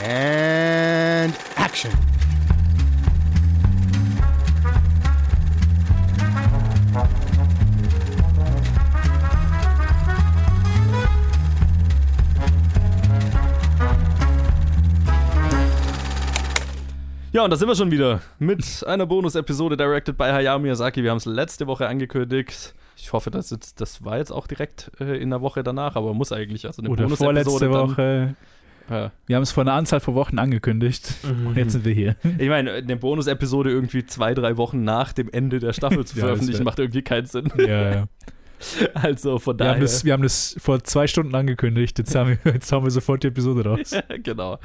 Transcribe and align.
And 0.00 1.34
action. 1.56 1.90
Ja, 17.32 17.44
und 17.44 17.50
da 17.50 17.56
sind 17.56 17.68
wir 17.68 17.76
schon 17.76 17.90
wieder 17.90 18.20
mit 18.38 18.84
einer 18.86 19.06
Bonus-Episode 19.06 19.76
directed 19.76 20.16
by 20.16 20.24
Hayao 20.24 20.58
Miyazaki. 20.58 21.02
Wir 21.02 21.10
haben 21.10 21.18
es 21.18 21.24
letzte 21.24 21.66
Woche 21.66 21.86
angekündigt. 21.86 22.74
Ich 22.96 23.12
hoffe, 23.12 23.30
das, 23.30 23.50
jetzt, 23.50 23.80
das 23.80 24.04
war 24.04 24.18
jetzt 24.18 24.32
auch 24.32 24.46
direkt 24.46 24.90
äh, 24.98 25.20
in 25.20 25.30
der 25.30 25.40
Woche 25.40 25.62
danach, 25.62 25.94
aber 25.94 26.14
muss 26.14 26.32
eigentlich. 26.32 26.66
Also 26.66 26.82
eine 26.82 26.90
Oder 26.90 27.08
vorletzte 27.08 27.50
Bonus-Episode 27.50 27.90
Woche. 27.90 28.34
Ja. 28.90 29.12
Wir 29.26 29.36
haben 29.36 29.42
es 29.42 29.50
vor 29.50 29.62
einer 29.62 29.74
Anzahl 29.74 30.00
von 30.00 30.14
Wochen 30.14 30.38
angekündigt. 30.38 31.14
Und 31.44 31.56
jetzt 31.56 31.72
sind 31.72 31.84
wir 31.84 31.92
hier. 31.92 32.16
Ich 32.38 32.48
meine, 32.48 32.72
eine 32.72 32.96
Bonus-Episode 32.96 33.70
irgendwie 33.70 34.06
zwei, 34.06 34.34
drei 34.34 34.56
Wochen 34.56 34.82
nach 34.84 35.12
dem 35.12 35.28
Ende 35.30 35.58
der 35.58 35.72
Staffel 35.72 36.04
zu 36.06 36.16
veröffentlichen, 36.18 36.64
macht 36.64 36.78
irgendwie 36.78 37.02
keinen 37.02 37.26
Sinn. 37.26 37.52
Ja, 37.58 37.90
ja. 37.90 38.08
Also 38.94 39.38
von 39.38 39.54
Wir, 39.54 39.58
daher. 39.58 39.74
haben 39.74 39.80
das, 39.80 40.04
wir 40.04 40.12
haben 40.12 40.22
das 40.22 40.56
vor 40.58 40.82
zwei 40.84 41.06
Stunden 41.06 41.34
angekündigt. 41.34 41.98
Jetzt 41.98 42.14
haben 42.14 42.38
wir, 42.44 42.52
jetzt 42.52 42.70
haben 42.72 42.84
wir 42.84 42.90
sofort 42.90 43.22
die 43.22 43.28
Episode 43.28 43.64
raus. 43.64 43.94
genau. 44.22 44.58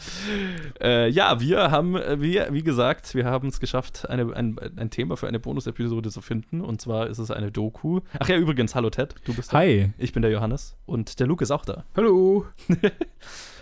Äh, 0.82 1.10
ja, 1.10 1.40
wir 1.40 1.72
haben, 1.72 1.94
wir, 1.94 2.48
wie 2.52 2.64
gesagt, 2.64 3.16
wir 3.16 3.26
haben 3.26 3.48
es 3.48 3.60
geschafft, 3.60 4.10
eine, 4.10 4.34
ein, 4.36 4.58
ein 4.76 4.90
Thema 4.90 5.18
für 5.18 5.28
eine 5.28 5.40
Bonus-Episode 5.40 6.10
zu 6.10 6.22
finden. 6.22 6.62
Und 6.62 6.82
zwar 6.82 7.08
ist 7.08 7.20
es 7.20 7.32
eine 7.32 7.52
Doku. 7.52 8.02
Ach 8.20 8.28
ja, 8.28 8.38
übrigens, 8.38 8.76
hallo 8.76 8.90
Ted, 8.90 9.16
du 9.26 9.34
bist 9.34 9.54
da. 9.54 9.58
Hi. 9.58 9.92
Ich 9.98 10.14
bin 10.14 10.22
der 10.22 10.32
Johannes 10.32 10.76
und 10.86 11.20
der 11.20 11.28
Luke 11.28 11.44
ist 11.44 11.52
auch 11.52 11.66
da. 11.66 11.84
Hallo. 11.96 12.46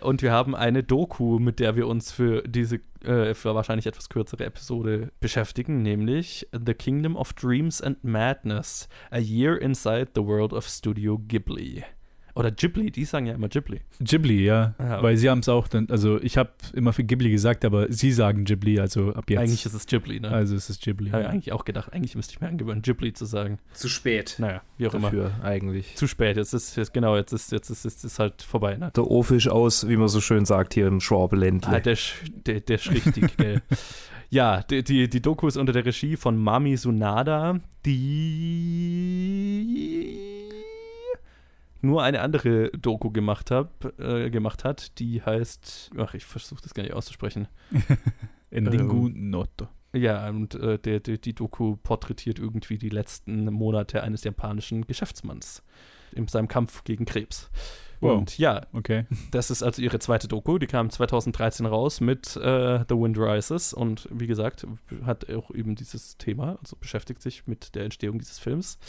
Und 0.01 0.23
wir 0.23 0.31
haben 0.31 0.55
eine 0.55 0.81
Doku, 0.81 1.37
mit 1.37 1.59
der 1.59 1.75
wir 1.75 1.87
uns 1.87 2.11
für 2.11 2.41
diese, 2.41 2.79
äh, 3.03 3.33
für 3.33 3.55
wahrscheinlich 3.55 3.87
etwas 3.87 4.09
kürzere 4.09 4.45
Episode 4.45 5.11
beschäftigen, 5.19 5.81
nämlich 5.81 6.47
The 6.51 6.73
Kingdom 6.73 7.15
of 7.15 7.33
Dreams 7.33 7.81
and 7.81 8.03
Madness, 8.03 8.87
A 9.09 9.19
Year 9.19 9.61
Inside 9.61 10.09
the 10.15 10.23
World 10.23 10.53
of 10.53 10.67
Studio 10.67 11.17
Ghibli. 11.17 11.83
Oder 12.35 12.51
Ghibli, 12.51 12.91
die 12.91 13.05
sagen 13.05 13.25
ja 13.25 13.33
immer 13.33 13.49
Ghibli. 13.49 13.81
Ghibli, 13.99 14.45
ja. 14.45 14.73
Ja. 14.79 15.03
Weil 15.03 15.17
sie 15.17 15.29
haben 15.29 15.39
es 15.39 15.49
auch 15.49 15.67
dann, 15.67 15.87
also 15.89 16.21
ich 16.21 16.37
habe 16.37 16.51
immer 16.73 16.93
für 16.93 17.03
Ghibli 17.03 17.29
gesagt, 17.29 17.65
aber 17.65 17.91
sie 17.91 18.11
sagen 18.11 18.45
Ghibli, 18.45 18.79
also 18.79 19.13
ab 19.13 19.29
jetzt. 19.29 19.39
Eigentlich 19.39 19.65
ist 19.65 19.73
es 19.73 19.85
Ghibli, 19.85 20.19
ne? 20.19 20.29
also 20.29 20.55
es 20.55 20.69
ist 20.69 20.81
Ghibli. 20.81 21.09
Habe 21.09 21.21
ich 21.21 21.27
ja. 21.27 21.31
eigentlich 21.31 21.51
auch 21.51 21.65
gedacht, 21.65 21.93
eigentlich 21.93 22.15
müsste 22.15 22.33
ich 22.33 22.41
mir 22.41 22.47
angewöhnen, 22.47 22.81
Ghibli 22.81 23.13
zu 23.13 23.25
sagen. 23.25 23.59
Zu 23.73 23.89
spät. 23.89 24.35
Naja, 24.39 24.61
wie 24.77 24.87
auch 24.87 24.93
immer. 24.93 25.11
Dafür 25.11 25.31
eigentlich. 25.43 25.95
Zu 25.95 26.07
spät, 26.07 26.37
jetzt 26.37 26.53
ist 26.53 26.75
jetzt, 26.77 26.93
genau, 26.93 27.15
jetzt 27.17 27.33
ist 27.33 27.51
jetzt 27.51 27.69
ist, 27.69 27.83
jetzt 27.83 28.03
ist 28.03 28.19
halt 28.19 28.41
vorbei, 28.41 28.77
ne? 28.77 28.91
Der 28.95 29.07
Ohrfisch 29.07 29.49
aus, 29.49 29.87
wie 29.89 29.97
man 29.97 30.07
so 30.07 30.21
schön 30.21 30.45
sagt, 30.45 30.73
hier 30.73 30.87
im 30.87 31.01
Schwabeländle. 31.01 31.71
Ah, 31.71 31.79
der, 31.79 31.97
sch- 31.97 32.31
der, 32.45 32.61
der 32.61 32.75
ist 32.77 32.89
richtig, 32.91 33.35
gell. 33.41 33.61
Ja, 34.29 34.63
die, 34.63 34.83
die, 34.83 35.09
die 35.09 35.21
Doku 35.21 35.47
ist 35.47 35.57
unter 35.57 35.73
der 35.73 35.85
Regie 35.85 36.15
von 36.15 36.37
Mami 36.37 36.77
Sunada, 36.77 37.59
die 37.85 40.40
nur 41.81 42.03
eine 42.03 42.21
andere 42.21 42.69
Doku 42.71 43.11
gemacht, 43.11 43.51
hab, 43.51 43.99
äh, 43.99 44.29
gemacht 44.29 44.63
hat, 44.63 44.99
die 44.99 45.21
heißt, 45.21 45.91
ach, 45.97 46.13
ich 46.13 46.25
versuche 46.25 46.61
das 46.61 46.73
gar 46.73 46.83
nicht 46.83 46.93
auszusprechen. 46.93 47.47
Endingu 48.51 49.09
Noto. 49.13 49.67
Ja, 49.93 50.29
und 50.29 50.55
äh, 50.55 50.79
der, 50.79 50.99
der, 51.01 51.17
die 51.17 51.33
Doku 51.33 51.75
porträtiert 51.75 52.39
irgendwie 52.39 52.77
die 52.77 52.89
letzten 52.89 53.45
Monate 53.45 54.03
eines 54.03 54.23
japanischen 54.23 54.85
Geschäftsmanns 54.87 55.63
in 56.13 56.27
seinem 56.27 56.47
Kampf 56.47 56.83
gegen 56.83 57.05
Krebs. 57.05 57.49
Wow. 57.99 58.17
Und 58.17 58.37
ja, 58.37 58.65
Okay. 58.73 59.05
das 59.29 59.51
ist 59.51 59.61
also 59.61 59.81
ihre 59.81 59.99
zweite 59.99 60.27
Doku. 60.27 60.57
Die 60.57 60.67
kam 60.67 60.89
2013 60.89 61.65
raus 61.65 62.01
mit 62.01 62.35
äh, 62.35 62.79
The 62.89 62.95
Wind 62.95 63.17
Rises 63.17 63.73
und 63.73 64.07
wie 64.11 64.27
gesagt, 64.27 64.65
hat 65.05 65.29
auch 65.29 65.51
eben 65.51 65.75
dieses 65.75 66.17
Thema, 66.17 66.57
also 66.61 66.75
beschäftigt 66.77 67.21
sich 67.21 67.45
mit 67.45 67.75
der 67.75 67.83
Entstehung 67.83 68.17
dieses 68.17 68.39
Films. 68.39 68.79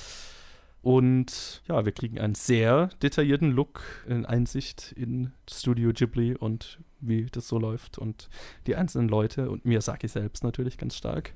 Und 0.83 1.63
ja, 1.69 1.85
wir 1.85 1.93
kriegen 1.93 2.19
einen 2.19 2.35
sehr 2.35 2.89
detaillierten 3.03 3.53
Look, 3.53 3.83
in 4.09 4.27
Einsicht 4.27 4.93
in 4.93 5.33
Studio 5.49 5.93
Ghibli 5.93 6.35
und 6.35 6.81
wie 7.01 7.27
das 7.31 7.49
so 7.49 7.59
läuft 7.59 7.99
und 7.99 8.29
die 8.67 8.77
einzelnen 8.77 9.09
Leute 9.09 9.51
und 9.51 9.65
Miyazaki 9.65 10.09
selbst 10.09 10.43
natürlich 10.43 10.79
ganz 10.79 10.97
stark. 10.97 11.35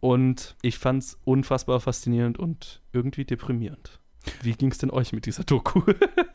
Und 0.00 0.56
ich 0.62 0.78
fand 0.78 1.02
es 1.02 1.18
unfassbar 1.24 1.80
faszinierend 1.80 2.38
und 2.38 2.82
irgendwie 2.92 3.24
deprimierend. 3.24 4.00
Wie 4.42 4.52
ging 4.52 4.72
es 4.72 4.78
denn 4.78 4.90
euch 4.90 5.12
mit 5.12 5.26
dieser 5.26 5.44
Doku? 5.44 5.82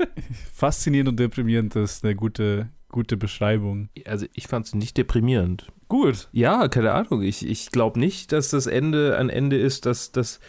Faszinierend 0.53 1.09
und 1.09 1.19
deprimierend 1.19 1.75
ist 1.75 2.03
eine 2.03 2.15
gute, 2.15 2.69
gute 2.89 3.17
Beschreibung. 3.17 3.89
Also 4.05 4.25
ich 4.33 4.47
fand 4.47 4.67
es 4.67 4.75
nicht 4.75 4.97
deprimierend. 4.97 5.67
Gut. 5.89 6.29
Ja, 6.31 6.69
keine 6.69 6.93
Ahnung. 6.93 7.21
Ich, 7.21 7.45
ich 7.45 7.71
glaube 7.71 7.99
nicht, 7.99 8.31
dass 8.31 8.49
das 8.49 8.67
Ende 8.67 9.17
ein 9.17 9.29
Ende 9.29 9.57
ist, 9.57 9.85
dass 9.85 10.13
das 10.13 10.39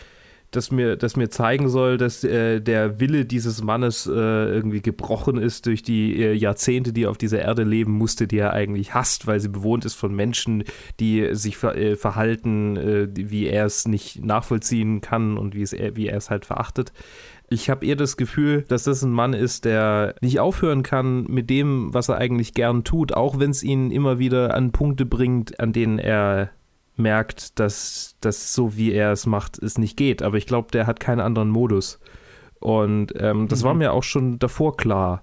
das 0.52 0.70
mir, 0.70 0.96
das 0.96 1.16
mir 1.16 1.30
zeigen 1.30 1.68
soll, 1.68 1.96
dass 1.96 2.22
äh, 2.22 2.60
der 2.60 3.00
Wille 3.00 3.24
dieses 3.24 3.62
Mannes 3.62 4.06
äh, 4.06 4.10
irgendwie 4.12 4.82
gebrochen 4.82 5.38
ist 5.38 5.66
durch 5.66 5.82
die 5.82 6.22
äh, 6.22 6.34
Jahrzehnte, 6.34 6.92
die 6.92 7.04
er 7.04 7.10
auf 7.10 7.18
dieser 7.18 7.40
Erde 7.40 7.64
leben 7.64 7.92
musste, 7.92 8.28
die 8.28 8.38
er 8.38 8.52
eigentlich 8.52 8.94
hasst, 8.94 9.26
weil 9.26 9.40
sie 9.40 9.48
bewohnt 9.48 9.84
ist 9.86 9.94
von 9.94 10.14
Menschen, 10.14 10.64
die 11.00 11.34
sich 11.34 11.56
ver 11.56 11.76
äh, 11.76 11.96
verhalten, 11.96 12.76
äh, 12.76 13.08
wie 13.14 13.46
er 13.46 13.64
es 13.64 13.88
nicht 13.88 14.22
nachvollziehen 14.24 15.00
kann 15.00 15.38
und 15.38 15.54
wie, 15.54 15.62
es 15.62 15.72
er, 15.72 15.96
wie 15.96 16.06
er 16.06 16.18
es 16.18 16.28
halt 16.28 16.44
verachtet. 16.44 16.92
Ich 17.48 17.68
habe 17.68 17.84
eher 17.86 17.96
das 17.96 18.16
Gefühl, 18.16 18.62
dass 18.68 18.84
das 18.84 19.02
ein 19.02 19.10
Mann 19.10 19.32
ist, 19.32 19.64
der 19.64 20.14
nicht 20.20 20.38
aufhören 20.38 20.82
kann 20.82 21.24
mit 21.24 21.50
dem, 21.50 21.92
was 21.92 22.08
er 22.08 22.18
eigentlich 22.18 22.54
gern 22.54 22.84
tut, 22.84 23.14
auch 23.14 23.38
wenn 23.38 23.50
es 23.50 23.62
ihn 23.62 23.90
immer 23.90 24.18
wieder 24.18 24.54
an 24.54 24.72
Punkte 24.72 25.06
bringt, 25.06 25.60
an 25.60 25.72
denen 25.72 25.98
er 25.98 26.50
merkt, 26.96 27.58
dass 27.58 28.16
das 28.20 28.54
so 28.54 28.76
wie 28.76 28.92
er 28.92 29.12
es 29.12 29.26
macht, 29.26 29.58
es 29.58 29.78
nicht 29.78 29.96
geht. 29.96 30.22
Aber 30.22 30.36
ich 30.36 30.46
glaube, 30.46 30.70
der 30.72 30.86
hat 30.86 31.00
keinen 31.00 31.20
anderen 31.20 31.48
Modus. 31.50 31.98
Und 32.60 33.12
ähm, 33.18 33.48
das 33.48 33.62
Mhm. 33.62 33.66
war 33.66 33.74
mir 33.74 33.92
auch 33.92 34.02
schon 34.04 34.38
davor 34.38 34.76
klar. 34.76 35.22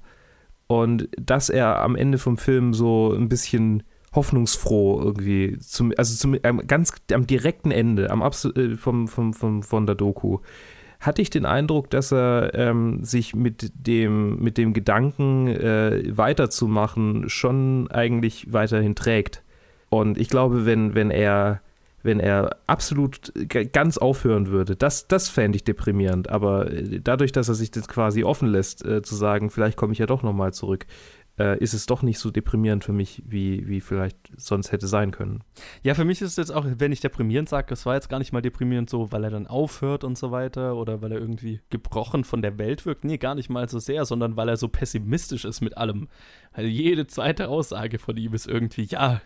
Und 0.67 1.09
dass 1.19 1.49
er 1.49 1.81
am 1.81 1.95
Ende 1.95 2.17
vom 2.17 2.37
Film 2.37 2.73
so 2.73 3.13
ein 3.13 3.29
bisschen 3.29 3.83
hoffnungsfroh 4.13 5.01
irgendwie, 5.01 5.57
zum, 5.59 5.93
also 5.97 6.15
zum, 6.15 6.37
am 6.43 6.65
ganz 6.67 6.93
am 7.13 7.27
direkten 7.27 7.71
Ende, 7.71 8.09
am 8.09 8.21
Abs 8.21 8.45
äh, 8.45 8.75
vom, 8.75 9.07
vom, 9.07 9.33
vom, 9.33 9.63
von 9.63 9.85
der 9.85 9.95
Doku, 9.95 10.39
hatte 10.99 11.21
ich 11.21 11.29
den 11.29 11.45
Eindruck, 11.45 11.89
dass 11.91 12.11
er 12.11 12.53
ähm, 12.55 13.03
sich 13.03 13.33
mit 13.33 13.71
dem, 13.73 14.37
mit 14.39 14.57
dem 14.57 14.73
Gedanken 14.73 15.47
äh, 15.47 16.03
weiterzumachen 16.17 17.29
schon 17.29 17.89
eigentlich 17.89 18.51
weiterhin 18.51 18.95
trägt. 18.95 19.43
Und 19.89 20.17
ich 20.17 20.29
glaube, 20.29 20.65
wenn, 20.65 20.95
wenn 20.95 21.11
er 21.11 21.61
wenn 22.01 22.19
er 22.19 22.57
absolut 22.65 23.33
ganz 23.73 23.97
aufhören 23.97 24.47
würde, 24.47 24.75
das, 24.75 25.07
das 25.07 25.29
fände 25.29 25.57
ich 25.57 25.63
deprimierend. 25.63 26.29
Aber 26.29 26.71
äh, 26.71 27.01
dadurch, 27.01 27.31
dass 27.31 27.49
er 27.49 27.55
sich 27.55 27.71
das 27.71 27.87
quasi 27.87 28.23
offen 28.23 28.47
lässt, 28.47 28.85
äh, 28.85 29.01
zu 29.01 29.15
sagen, 29.15 29.49
vielleicht 29.49 29.77
komme 29.77 29.93
ich 29.93 29.99
ja 29.99 30.05
doch 30.05 30.23
nochmal 30.23 30.53
zurück, 30.53 30.85
äh, 31.37 31.57
ist 31.59 31.73
es 31.73 31.85
doch 31.85 32.01
nicht 32.01 32.19
so 32.19 32.31
deprimierend 32.31 32.83
für 32.83 32.91
mich, 32.91 33.23
wie, 33.25 33.67
wie 33.67 33.81
vielleicht 33.81 34.17
sonst 34.37 34.71
hätte 34.71 34.87
sein 34.87 35.11
können. 35.11 35.43
Ja, 35.83 35.93
für 35.93 36.05
mich 36.05 36.21
ist 36.21 36.31
es 36.31 36.35
jetzt 36.37 36.51
auch, 36.51 36.65
wenn 36.77 36.91
ich 36.91 36.99
deprimierend 36.99 37.47
sage, 37.47 37.67
das 37.69 37.85
war 37.85 37.95
jetzt 37.95 38.09
gar 38.09 38.19
nicht 38.19 38.33
mal 38.33 38.41
deprimierend 38.41 38.89
so, 38.89 39.11
weil 39.11 39.23
er 39.23 39.29
dann 39.29 39.47
aufhört 39.47 40.03
und 40.03 40.17
so 40.17 40.31
weiter 40.31 40.75
oder 40.75 41.01
weil 41.01 41.13
er 41.13 41.19
irgendwie 41.19 41.61
gebrochen 41.69 42.23
von 42.23 42.41
der 42.41 42.57
Welt 42.57 42.85
wirkt. 42.85 43.05
Nee, 43.05 43.17
gar 43.17 43.35
nicht 43.35 43.49
mal 43.49 43.67
so 43.69 43.79
sehr, 43.79 44.05
sondern 44.05 44.35
weil 44.35 44.49
er 44.49 44.57
so 44.57 44.67
pessimistisch 44.67 45.45
ist 45.45 45.61
mit 45.61 45.77
allem. 45.77 46.09
Also 46.51 46.69
jede 46.69 47.07
zweite 47.07 47.47
Aussage 47.47 47.99
von 47.99 48.17
ihm 48.17 48.33
ist 48.33 48.47
irgendwie, 48.47 48.83
ja, 48.83 49.21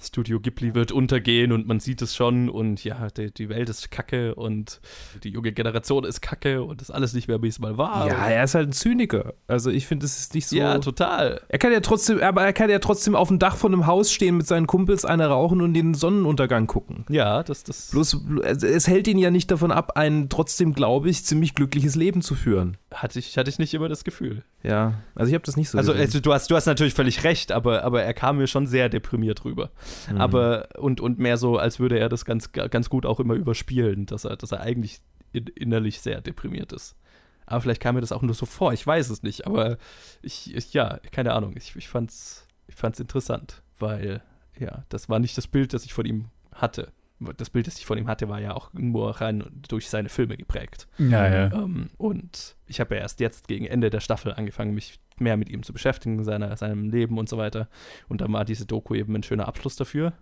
Studio 0.00 0.40
Ghibli 0.40 0.74
wird 0.74 0.92
untergehen 0.92 1.52
und 1.52 1.66
man 1.66 1.80
sieht 1.80 2.02
es 2.02 2.14
schon 2.14 2.48
und 2.48 2.84
ja, 2.84 3.08
die, 3.08 3.32
die 3.32 3.48
Welt 3.48 3.68
ist 3.68 3.90
kacke 3.90 4.34
und 4.34 4.80
die 5.24 5.30
junge 5.30 5.52
Generation 5.52 6.04
ist 6.04 6.20
kacke 6.20 6.62
und 6.62 6.82
ist 6.82 6.90
alles 6.90 7.12
nicht 7.12 7.28
mehr, 7.28 7.42
wie 7.42 7.48
es 7.48 7.58
mal 7.58 7.78
war. 7.78 8.06
ja, 8.08 8.28
er 8.28 8.44
ist 8.44 8.54
halt 8.54 8.68
ein 8.68 8.72
Zyniker. 8.72 9.34
Also 9.46 9.70
ich 9.70 9.86
finde, 9.86 10.06
es 10.06 10.18
ist 10.18 10.34
nicht 10.34 10.46
so. 10.46 10.56
ja, 10.56 10.78
total. 10.78 11.40
er 11.48 11.58
kann 11.58 11.72
ja 11.72 11.80
trotzdem, 11.80 12.20
aber 12.20 12.44
er 12.44 12.52
kann 12.52 12.70
ja 12.70 12.78
trotzdem 12.78 13.14
auf 13.14 13.28
dem 13.28 13.38
Dach 13.38 13.56
von 13.56 13.72
einem 13.72 13.86
Haus 13.86 14.12
stehen 14.12 14.36
mit 14.36 14.46
seinen 14.46 14.66
Kumpels, 14.66 15.04
eine 15.04 15.26
rauchen 15.26 15.60
und 15.60 15.74
den 15.74 15.94
Sonnenuntergang 15.94 16.66
gucken. 16.66 17.04
Ja, 17.08 17.42
das, 17.42 17.64
das 17.64 17.90
Bloß, 17.90 18.20
es 18.44 18.86
hält 18.86 19.08
ihn 19.08 19.18
ja 19.18 19.30
nicht 19.30 19.50
davon 19.50 19.72
ab, 19.72 19.92
ein 19.96 20.28
trotzdem, 20.28 20.72
glaube 20.72 21.10
ich, 21.10 21.24
ziemlich 21.24 21.54
glückliches 21.54 21.94
Leben 21.94 22.22
zu 22.22 22.34
führen. 22.34 22.76
Hatte 23.02 23.18
ich, 23.18 23.36
hatte 23.36 23.50
ich 23.50 23.58
nicht 23.58 23.74
immer 23.74 23.88
das 23.88 24.04
Gefühl. 24.04 24.42
Ja, 24.62 24.94
also 25.14 25.28
ich 25.28 25.34
habe 25.34 25.44
das 25.44 25.56
nicht 25.56 25.68
so 25.68 25.78
Also, 25.78 25.92
also 25.92 26.20
du, 26.20 26.32
hast, 26.32 26.50
du 26.50 26.56
hast 26.56 26.66
natürlich 26.66 26.94
völlig 26.94 27.24
recht, 27.24 27.52
aber, 27.52 27.84
aber 27.84 28.02
er 28.02 28.14
kam 28.14 28.38
mir 28.38 28.46
schon 28.46 28.66
sehr 28.66 28.88
deprimiert 28.88 29.44
rüber. 29.44 29.70
Mhm. 30.10 30.20
Aber 30.20 30.68
und, 30.78 31.00
und 31.00 31.18
mehr 31.18 31.36
so, 31.36 31.58
als 31.58 31.78
würde 31.78 31.98
er 31.98 32.08
das 32.08 32.24
ganz, 32.24 32.52
ganz 32.52 32.88
gut 32.88 33.06
auch 33.06 33.20
immer 33.20 33.34
überspielen, 33.34 34.06
dass 34.06 34.24
er, 34.24 34.36
dass 34.36 34.52
er 34.52 34.60
eigentlich 34.60 35.00
in, 35.32 35.46
innerlich 35.46 36.00
sehr 36.00 36.20
deprimiert 36.20 36.72
ist. 36.72 36.96
Aber 37.44 37.60
vielleicht 37.60 37.80
kam 37.80 37.94
mir 37.94 38.00
das 38.00 38.12
auch 38.12 38.22
nur 38.22 38.34
so 38.34 38.46
vor, 38.46 38.72
ich 38.72 38.84
weiß 38.84 39.10
es 39.10 39.22
nicht, 39.22 39.46
aber 39.46 39.78
ich, 40.22 40.54
ich 40.54 40.72
ja, 40.72 40.98
keine 41.12 41.32
Ahnung, 41.32 41.54
ich, 41.56 41.76
ich 41.76 41.88
fand's, 41.88 42.46
ich 42.66 42.74
fand's 42.74 42.98
interessant, 42.98 43.62
weil, 43.78 44.22
ja, 44.58 44.84
das 44.88 45.08
war 45.08 45.20
nicht 45.20 45.36
das 45.38 45.46
Bild, 45.46 45.72
das 45.72 45.84
ich 45.84 45.94
von 45.94 46.06
ihm 46.06 46.26
hatte. 46.52 46.92
Das 47.18 47.50
Bild, 47.50 47.66
das 47.66 47.78
ich 47.78 47.86
von 47.86 47.96
ihm 47.96 48.08
hatte, 48.08 48.28
war 48.28 48.40
ja 48.40 48.54
auch 48.54 48.72
nur 48.74 49.20
rein 49.20 49.44
durch 49.68 49.88
seine 49.88 50.08
Filme 50.08 50.36
geprägt. 50.36 50.86
Ja, 50.98 51.26
ja. 51.26 51.52
Ähm, 51.52 51.88
und 51.96 52.56
ich 52.66 52.80
habe 52.80 52.94
ja 52.94 53.00
erst 53.00 53.20
jetzt 53.20 53.48
gegen 53.48 53.64
Ende 53.64 53.88
der 53.88 54.00
Staffel 54.00 54.34
angefangen, 54.34 54.74
mich 54.74 54.98
mehr 55.18 55.36
mit 55.36 55.48
ihm 55.48 55.62
zu 55.62 55.72
beschäftigen, 55.72 56.24
seiner, 56.24 56.56
seinem 56.56 56.90
Leben 56.90 57.18
und 57.18 57.28
so 57.28 57.38
weiter. 57.38 57.68
Und 58.08 58.20
dann 58.20 58.32
war 58.32 58.44
diese 58.44 58.66
Doku 58.66 58.94
eben 58.94 59.14
ein 59.14 59.22
schöner 59.22 59.48
Abschluss 59.48 59.76
dafür. 59.76 60.12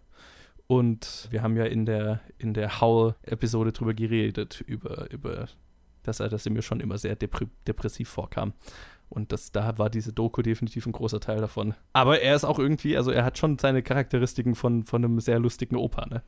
Und 0.67 1.29
wir 1.31 1.43
haben 1.43 1.57
ja 1.57 1.65
in 1.65 1.85
der, 1.85 2.21
in 2.39 2.55
der 2.55 2.81
Howl-Episode 2.81 3.73
drüber 3.73 3.93
geredet, 3.93 4.63
über, 4.67 5.11
über 5.11 5.49
dass 6.05 6.21
er, 6.21 6.29
dass 6.29 6.47
er 6.47 6.53
mir 6.53 6.63
schon 6.63 6.81
immer 6.81 6.99
sehr 6.99 7.17
depr 7.17 7.47
depressiv 7.67 8.09
vorkam. 8.09 8.53
Und 9.15 9.31
das, 9.33 9.53
da 9.53 9.79
war 9.79 9.91
diese 9.91 10.13
Doku 10.13 10.43
definitiv 10.43 10.87
ein 10.87 10.93
großer 10.93 11.21
Teil 11.21 11.41
davon. 11.41 11.75
Aber 11.93 12.21
er 12.21 12.35
ist 12.35 12.45
auch 12.45 12.59
irgendwie, 12.59 12.97
also 12.97 13.11
er 13.13 13.25
hat 13.25 13.39
schon 13.39 13.59
seine 13.59 13.83
Charakteristiken 13.83 14.55
von, 14.55 14.83
von 14.83 15.05
einem 15.05 15.21
sehr 15.21 15.39
lustigen 15.39 15.77
Opa, 15.77 16.07
ne? 16.07 16.23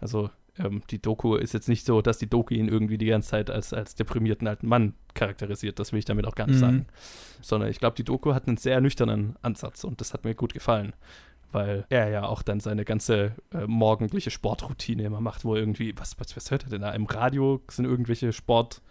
Also 0.00 0.30
ähm, 0.58 0.82
die 0.90 1.00
Doku 1.00 1.36
ist 1.36 1.52
jetzt 1.52 1.68
nicht 1.68 1.84
so, 1.84 2.00
dass 2.02 2.18
die 2.18 2.28
Doku 2.28 2.54
ihn 2.54 2.68
irgendwie 2.68 2.98
die 2.98 3.06
ganze 3.06 3.30
Zeit 3.30 3.50
als, 3.50 3.72
als 3.72 3.94
deprimierten 3.94 4.48
alten 4.48 4.66
Mann 4.66 4.94
charakterisiert. 5.14 5.78
Das 5.78 5.92
will 5.92 5.98
ich 5.98 6.04
damit 6.06 6.26
auch 6.26 6.34
gar 6.34 6.46
nicht 6.46 6.56
Mhm. 6.56 6.60
sagen. 6.60 6.86
Sondern 7.42 7.68
ich 7.70 7.78
glaube, 7.78 7.96
die 7.96 8.04
Doku 8.04 8.32
hat 8.34 8.48
einen 8.48 8.56
sehr 8.56 8.80
nüchternen 8.80 9.36
Ansatz 9.42 9.84
und 9.84 10.00
das 10.00 10.14
hat 10.14 10.24
mir 10.24 10.34
gut 10.34 10.54
gefallen. 10.54 10.94
Weil 11.52 11.84
er 11.88 12.08
ja 12.10 12.24
auch 12.24 12.42
dann 12.42 12.60
seine 12.60 12.84
ganze 12.84 13.32
äh, 13.52 13.66
morgendliche 13.66 14.30
Sportroutine 14.30 15.02
immer 15.02 15.20
macht, 15.20 15.44
wo 15.44 15.56
irgendwie, 15.56 15.92
was, 15.98 16.18
was, 16.20 16.36
was 16.36 16.50
hört 16.50 16.64
er 16.64 16.70
denn 16.70 16.82
da? 16.82 16.92
Im 16.92 17.06
Radio 17.06 17.60
sind 17.68 17.86
irgendwelche 17.86 18.32
Sport, 18.32 18.82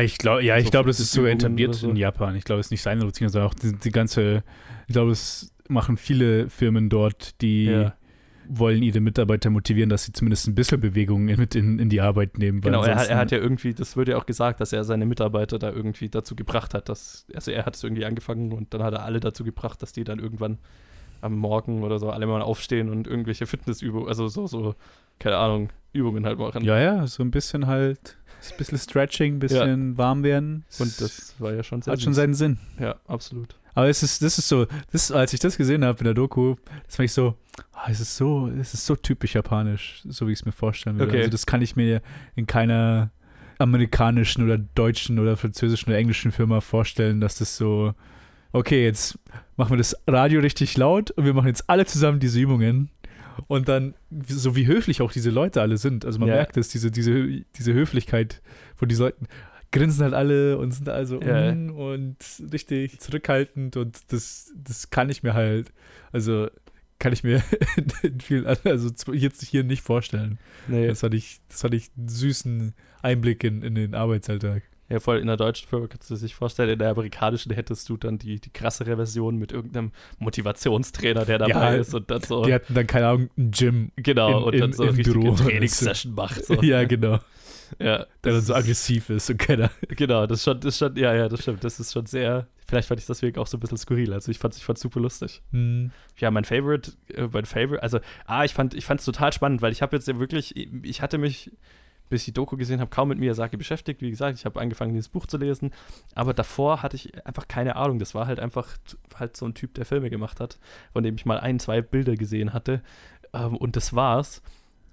Ich 0.00 0.18
glaube, 0.18 0.42
ja, 0.42 0.56
ich 0.56 0.64
So 0.64 0.70
glaube, 0.70 0.88
das 0.88 0.98
ist 1.00 1.12
so 1.12 1.26
etabliert 1.26 1.74
so. 1.74 1.88
in 1.88 1.96
Japan. 1.96 2.34
Ich 2.36 2.44
glaube, 2.44 2.60
es 2.60 2.66
ist 2.66 2.70
nicht 2.72 2.82
seine 2.82 3.04
Routine, 3.04 3.30
sondern 3.30 3.50
auch 3.50 3.54
die, 3.54 3.72
die 3.76 3.90
ganze, 3.90 4.42
ich 4.88 4.92
glaube, 4.92 5.12
es 5.12 5.52
machen 5.68 5.96
viele 5.96 6.48
Firmen 6.50 6.88
dort, 6.88 7.40
die 7.40 7.66
Ja. 7.66 7.94
wollen 8.48 8.82
ihre 8.82 9.00
Mitarbeiter 9.00 9.50
motivieren, 9.50 9.88
dass 9.90 10.04
sie 10.04 10.12
zumindest 10.12 10.46
ein 10.48 10.54
bisschen 10.54 10.80
Bewegung 10.80 11.24
mit 11.26 11.54
in, 11.54 11.78
in 11.78 11.88
die 11.88 12.00
Arbeit 12.00 12.38
nehmen. 12.38 12.60
Genau, 12.60 12.82
er 12.82 12.96
hat, 12.96 13.08
er 13.08 13.16
hat 13.18 13.30
ja 13.30 13.38
irgendwie, 13.38 13.72
das 13.72 13.96
wurde 13.96 14.12
ja 14.12 14.18
auch 14.18 14.26
gesagt, 14.26 14.60
dass 14.60 14.72
er 14.72 14.84
seine 14.84 15.06
Mitarbeiter 15.06 15.58
da 15.58 15.70
irgendwie 15.70 16.08
dazu 16.08 16.34
gebracht 16.34 16.74
hat, 16.74 16.88
dass, 16.88 17.26
also 17.34 17.50
er 17.50 17.64
hat 17.64 17.76
es 17.76 17.84
irgendwie 17.84 18.04
angefangen 18.04 18.52
und 18.52 18.74
dann 18.74 18.82
hat 18.82 18.94
er 18.94 19.04
alle 19.04 19.20
dazu 19.20 19.44
gebracht, 19.44 19.80
dass 19.80 19.92
die 19.92 20.04
dann 20.04 20.18
irgendwann 20.18 20.58
am 21.24 21.36
Morgen 21.38 21.82
oder 21.82 21.98
so 21.98 22.10
alle 22.10 22.26
mal 22.26 22.42
aufstehen 22.42 22.90
und 22.90 23.06
irgendwelche 23.06 23.46
Fitnessübungen, 23.46 24.08
also 24.08 24.28
so, 24.28 24.46
so, 24.46 24.74
keine 25.18 25.36
Ahnung, 25.38 25.70
Übungen 25.92 26.26
halt 26.26 26.38
machen. 26.38 26.62
Ja, 26.62 26.78
ja, 26.78 27.06
so 27.06 27.22
ein 27.22 27.30
bisschen 27.30 27.66
halt, 27.66 28.16
ein 28.50 28.56
bisschen 28.58 28.78
Stretching, 28.78 29.36
ein 29.36 29.38
bisschen 29.38 29.96
warm 29.96 30.22
werden. 30.22 30.64
Und 30.78 31.00
das 31.00 31.34
war 31.38 31.54
ja 31.54 31.62
schon 31.62 31.82
sehr 31.82 31.92
hat 31.92 32.02
schon 32.02 32.14
seinen 32.14 32.34
Sinn. 32.34 32.58
Ja, 32.78 32.96
absolut. 33.06 33.56
Aber 33.74 33.88
es 33.88 34.02
ist, 34.02 34.22
das 34.22 34.38
ist 34.38 34.48
so, 34.48 34.66
das, 34.92 35.10
als 35.10 35.32
ich 35.32 35.40
das 35.40 35.56
gesehen 35.56 35.84
habe 35.84 35.98
in 35.98 36.04
der 36.04 36.14
Doku, 36.14 36.54
das 36.86 36.96
fand 36.96 37.06
ich 37.06 37.12
so, 37.12 37.34
ah, 37.72 37.88
es 37.88 38.00
ist 38.00 38.16
so, 38.16 38.48
es 38.48 38.74
ist 38.74 38.86
so 38.86 38.94
typisch 38.94 39.34
japanisch, 39.34 40.02
so 40.06 40.28
wie 40.28 40.32
ich 40.32 40.40
es 40.40 40.44
mir 40.44 40.52
vorstellen 40.52 40.98
würde. 40.98 41.10
Okay. 41.10 41.20
Also 41.20 41.30
das 41.30 41.46
kann 41.46 41.62
ich 41.62 41.74
mir 41.74 42.02
in 42.36 42.46
keiner 42.46 43.10
amerikanischen 43.58 44.44
oder 44.44 44.58
deutschen 44.58 45.18
oder 45.18 45.36
französischen 45.36 45.88
oder 45.88 45.98
englischen 45.98 46.32
Firma 46.32 46.60
vorstellen, 46.60 47.20
dass 47.20 47.36
das 47.38 47.56
so, 47.56 47.94
okay, 48.54 48.84
jetzt 48.84 49.18
machen 49.56 49.70
wir 49.72 49.76
das 49.78 49.96
Radio 50.08 50.40
richtig 50.40 50.76
laut 50.76 51.10
und 51.12 51.24
wir 51.24 51.34
machen 51.34 51.48
jetzt 51.48 51.68
alle 51.68 51.84
zusammen 51.86 52.20
diese 52.20 52.40
Übungen. 52.40 52.90
Und 53.48 53.68
dann, 53.68 53.94
so 54.28 54.54
wie 54.54 54.66
höflich 54.68 55.02
auch 55.02 55.10
diese 55.12 55.30
Leute 55.30 55.60
alle 55.60 55.76
sind. 55.76 56.04
Also 56.04 56.20
man 56.20 56.28
Ja. 56.28 56.36
merkt 56.36 56.56
es, 56.56 56.68
diese, 56.68 56.90
diese, 56.92 57.42
diese 57.56 57.74
Höflichkeit 57.74 58.40
von 58.76 58.88
diesen 58.88 59.02
Leuten 59.06 59.26
grinsen 59.72 60.04
halt 60.04 60.14
alle 60.14 60.56
und 60.56 60.70
sind 60.70 60.88
also 60.88 61.20
Ja. 61.20 61.52
mm, 61.52 61.70
und 61.70 62.16
richtig 62.52 63.00
zurückhaltend 63.00 63.76
und 63.76 64.00
das, 64.12 64.52
das 64.56 64.90
kann 64.90 65.10
ich 65.10 65.24
mir 65.24 65.34
halt, 65.34 65.72
also 66.12 66.48
kann 67.00 67.12
ich 67.12 67.24
mir 67.24 67.42
in 68.04 68.20
vielen 68.20 68.46
anderen, 68.46 68.70
also 68.70 69.12
jetzt 69.12 69.42
hier 69.42 69.64
nicht 69.64 69.82
vorstellen. 69.82 70.38
Nee, 70.68 70.86
Das 70.86 71.02
hatte 71.02 71.16
ich, 71.16 71.40
das 71.48 71.64
hatte 71.64 71.74
ich 71.74 71.90
einen 71.98 72.08
süßen 72.08 72.72
Einblick 73.02 73.42
in, 73.42 73.62
in 73.62 73.74
den 73.74 73.96
Arbeitsalltag. 73.96 74.62
Ja, 74.88 75.00
voll 75.00 75.18
in 75.18 75.26
der 75.26 75.36
deutschen 75.36 75.66
Firma 75.68 75.86
kannst 75.86 76.10
du 76.10 76.14
dir 76.14 76.18
sich 76.18 76.34
vorstellen, 76.34 76.68
in 76.70 76.78
der 76.78 76.90
amerikanischen 76.90 77.52
hättest 77.52 77.88
du 77.88 77.96
dann 77.96 78.18
die, 78.18 78.38
die 78.40 78.50
krassere 78.50 78.96
Version 78.96 79.36
mit 79.36 79.50
irgendeinem 79.52 79.92
Motivationstrainer, 80.18 81.24
der 81.24 81.38
dabei 81.38 81.50
Ja, 81.50 81.74
ist 81.74 81.94
und 81.94 82.10
dann 82.10 82.20
so, 82.22 82.44
Die 82.44 82.52
hatten 82.52 82.74
dann, 82.74 82.86
keine 82.86 83.08
Ahnung, 83.08 83.30
ein 83.38 83.50
Gym. 83.50 83.92
genau, 83.96 84.38
in- 84.38 84.44
und 84.44 84.52
dann 84.60 84.70
im- 84.70 84.72
so 84.76 84.82
richtige 84.84 85.12
Büro. 85.12 85.34
Trainingssession 85.34 86.14
macht. 86.14 86.44
So. 86.44 86.54
Ja, 86.62 86.84
genau. 86.84 87.18
ja, 87.78 87.98
Der 87.98 88.06
dann 88.22 88.34
das 88.34 88.46
so 88.46 88.54
aggressiv 88.54 89.10
ist 89.10 89.30
und 89.30 89.38
keiner. 89.38 89.70
Genau, 89.88 90.26
das 90.26 90.38
ist 90.40 90.44
schon, 90.44 90.60
das 90.60 90.74
ist 90.74 90.78
schon, 90.78 90.96
ja, 90.96 91.14
ja, 91.14 91.28
das 91.28 91.42
stimmt. 91.42 91.64
Das 91.64 91.80
ist 91.80 91.92
schon 91.92 92.06
sehr, 92.06 92.46
vielleicht 92.66 92.88
fand 92.88 93.00
ich 93.00 93.06
deswegen 93.06 93.38
auch 93.38 93.46
so 93.46 93.56
ein 93.56 93.60
bisschen 93.60 93.78
skurril. 93.78 94.12
Also 94.12 94.30
ich 94.30 94.38
fand 94.38 94.54
ich 94.56 94.64
fand's 94.64 94.80
super 94.82 95.00
lustig. 95.00 95.42
Hm. 95.50 95.90
Ja, 96.18 96.30
mein 96.30 96.44
Favorite, 96.44 96.92
äh, 97.14 97.26
mein 97.32 97.46
Favorite, 97.46 97.82
also, 97.82 98.00
ah, 98.26 98.44
ich 98.44 98.52
fand 98.54 98.74
ich 98.74 98.84
fand's 98.84 99.04
total 99.04 99.32
spannend, 99.32 99.62
weil 99.62 99.72
ich 99.72 99.82
habe 99.82 99.96
jetzt 99.96 100.06
ja 100.08 100.18
wirklich, 100.20 100.54
ich 100.82 101.00
hatte 101.02 101.18
mich, 101.18 101.50
bis 102.08 102.22
ich 102.22 102.26
die 102.26 102.32
Doku 102.32 102.56
gesehen 102.56 102.80
habe, 102.80 102.90
kaum 102.90 103.08
mit 103.08 103.18
Miyazaki 103.18 103.56
beschäftigt. 103.56 104.02
Wie 104.02 104.10
gesagt, 104.10 104.38
ich 104.38 104.44
habe 104.44 104.60
angefangen, 104.60 104.92
dieses 104.92 105.08
Buch 105.08 105.26
zu 105.26 105.36
lesen, 105.36 105.72
aber 106.14 106.34
davor 106.34 106.82
hatte 106.82 106.96
ich 106.96 107.26
einfach 107.26 107.48
keine 107.48 107.76
Ahnung. 107.76 107.98
Das 107.98 108.14
war 108.14 108.26
halt 108.26 108.40
einfach 108.40 108.68
halt 109.18 109.36
so 109.36 109.46
ein 109.46 109.54
Typ, 109.54 109.74
der 109.74 109.86
Filme 109.86 110.10
gemacht 110.10 110.40
hat, 110.40 110.58
von 110.92 111.02
dem 111.02 111.14
ich 111.16 111.26
mal 111.26 111.40
ein, 111.40 111.58
zwei 111.58 111.82
Bilder 111.82 112.14
gesehen 112.14 112.52
hatte. 112.52 112.82
Ähm, 113.32 113.56
und 113.56 113.76
das 113.76 113.94
war's. 113.94 114.42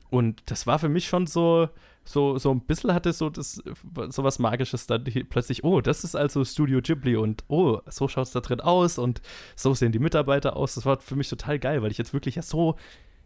Und 0.10 0.44
das 0.48 0.68
war 0.68 0.78
für 0.78 0.90
mich 0.90 1.08
schon 1.08 1.26
so, 1.26 1.70
so, 2.04 2.38
so 2.38 2.52
ein 2.52 2.62
bisschen 2.62 2.94
hatte 2.94 3.14
so 3.14 3.30
das, 3.30 3.64
so 4.10 4.24
was 4.24 4.40
Magisches 4.40 4.88
dann 4.88 5.06
plötzlich, 5.30 5.64
oh, 5.64 5.80
das 5.80 6.04
ist 6.04 6.16
also 6.16 6.44
Studio 6.44 6.82
Ghibli 6.82 7.16
und 7.16 7.44
oh, 7.48 7.80
so 7.88 8.08
schaut 8.10 8.28
es 8.28 8.34
da 8.34 8.42
drin 8.42 8.60
aus 8.60 8.98
und 8.98 9.22
so 9.56 9.74
sehen 9.74 9.94
die 9.94 10.00
Mitarbeiter 10.00 10.58
aus. 10.58 10.76
Das 10.76 10.86
war 10.86 11.00
für 11.00 11.16
mich 11.16 11.30
total 11.30 11.60
geil, 11.60 11.82
weil 11.82 11.92
ich 11.92 11.98
jetzt 11.98 12.14
wirklich 12.14 12.36
ja 12.36 12.42
so 12.42 12.76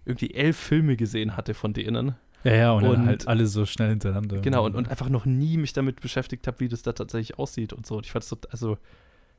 irgendwie 0.06 0.32
elf 0.36 0.58
Filme 0.58 0.96
gesehen 0.96 1.36
hatte 1.36 1.54
von 1.56 1.74
denen. 1.74 2.16
Ja, 2.44 2.54
ja, 2.54 2.72
und, 2.74 2.84
dann 2.84 2.92
Und- 3.02 3.08
halt 3.08 3.28
alle 3.28 3.48
so 3.48 3.66
schnell 3.66 3.90
hintereinander. 3.90 4.40
Genau, 4.42 4.66
und, 4.66 4.76
und 4.76 4.90
einfach 4.90 5.10
noch 5.10 5.26
nie 5.26 5.58
mich 5.58 5.74
damit 5.74 6.00
beschäftigt 6.02 6.46
habe, 6.48 6.60
wie 6.60 6.68
das 6.68 6.84
da 6.84 6.94
tatsächlich 6.94 7.40
aussieht 7.40 7.74
und 7.74 7.86
so. 7.88 7.98
Und 7.98 8.06
ich 8.06 8.12
fand 8.12 8.24
es 8.24 8.30
so, 8.30 8.38
also 8.52 8.78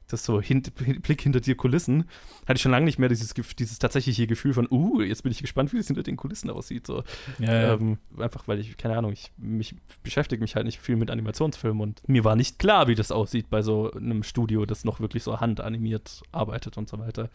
das 0.09 0.25
so 0.25 0.41
hint, 0.41 0.73
Blick 0.75 1.21
hinter 1.21 1.41
die 1.41 1.55
Kulissen, 1.55 2.05
hatte 2.47 2.57
ich 2.57 2.63
schon 2.63 2.73
lange 2.73 2.87
nicht 2.87 2.99
mehr 2.99 3.09
dieses, 3.09 3.35
dieses 3.35 3.79
tatsächliche 3.79 4.27
Gefühl 4.27 4.55
von, 4.55 4.69
uh, 4.71 5.01
jetzt 5.01 5.23
bin 5.23 5.33
ich 5.33 5.41
gespannt, 5.41 5.73
wie 5.73 5.79
das 5.79 5.87
hinter 5.87 6.03
den 6.03 6.17
Kulissen 6.17 6.51
aussieht. 6.51 6.87
So. 6.87 7.03
ja, 7.39 7.53
ja. 7.53 7.75
Ähm, 7.75 7.99
einfach 8.19 8.47
weil 8.49 8.61
ich, 8.61 8.77
keine 8.77 8.97
Ahnung, 8.97 9.13
ich 9.13 9.33
mich 9.37 9.75
beschäftige 10.03 10.41
mich 10.41 10.55
halt 10.55 10.67
nicht 10.67 10.81
viel 10.81 10.97
mit 10.97 11.11
Animationsfilmen 11.11 11.81
und 11.81 12.09
mir 12.09 12.25
war 12.25 12.37
nicht 12.37 12.59
klar, 12.59 12.89
wie 12.89 12.95
das 12.95 13.11
aussieht 13.11 13.51
bei 13.51 13.63
so 13.63 13.91
einem 13.93 14.23
Studio, 14.23 14.65
das 14.67 14.85
noch 14.85 15.01
wirklich 15.01 15.23
so 15.23 15.41
handanimiert 15.41 16.23
arbeitet 16.33 16.79
und 16.79 16.89
so 16.89 16.99
weiter. 16.99 17.31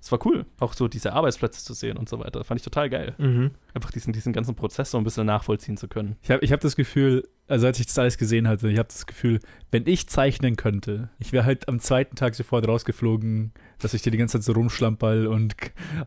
Es 0.00 0.10
war 0.10 0.24
cool, 0.26 0.46
auch 0.58 0.72
so 0.72 0.88
diese 0.88 1.12
Arbeitsplätze 1.12 1.64
zu 1.64 1.74
sehen 1.74 1.96
und 1.96 2.08
so 2.08 2.18
weiter. 2.18 2.44
Fand 2.44 2.60
ich 2.60 2.64
total 2.64 2.90
geil. 2.90 3.14
Mhm. 3.18 3.52
Einfach 3.74 3.90
diesen, 3.90 4.12
diesen 4.12 4.32
ganzen 4.32 4.54
Prozess 4.54 4.90
so 4.90 4.98
ein 4.98 5.04
bisschen 5.04 5.26
nachvollziehen 5.26 5.76
zu 5.76 5.88
können. 5.88 6.16
Ich 6.22 6.30
habe 6.30 6.44
ich 6.44 6.52
hab 6.52 6.60
das 6.60 6.76
Gefühl, 6.76 7.28
also 7.48 7.66
als 7.66 7.78
ich 7.78 7.86
das 7.86 7.98
alles 7.98 8.18
gesehen 8.18 8.48
hatte, 8.48 8.68
ich 8.68 8.78
habe 8.78 8.88
das 8.88 9.06
Gefühl, 9.06 9.40
wenn 9.70 9.86
ich 9.86 10.08
zeichnen 10.08 10.56
könnte, 10.56 11.10
ich 11.18 11.32
wäre 11.32 11.44
halt 11.44 11.68
am 11.68 11.80
zweiten 11.80 12.16
Tag 12.16 12.34
sofort 12.34 12.66
rausgeflogen, 12.66 13.52
dass 13.78 13.94
ich 13.94 14.02
dir 14.02 14.10
die 14.10 14.18
ganze 14.18 14.38
Zeit 14.38 14.44
so 14.44 14.52
rumschlamperl 14.52 15.26
und 15.26 15.54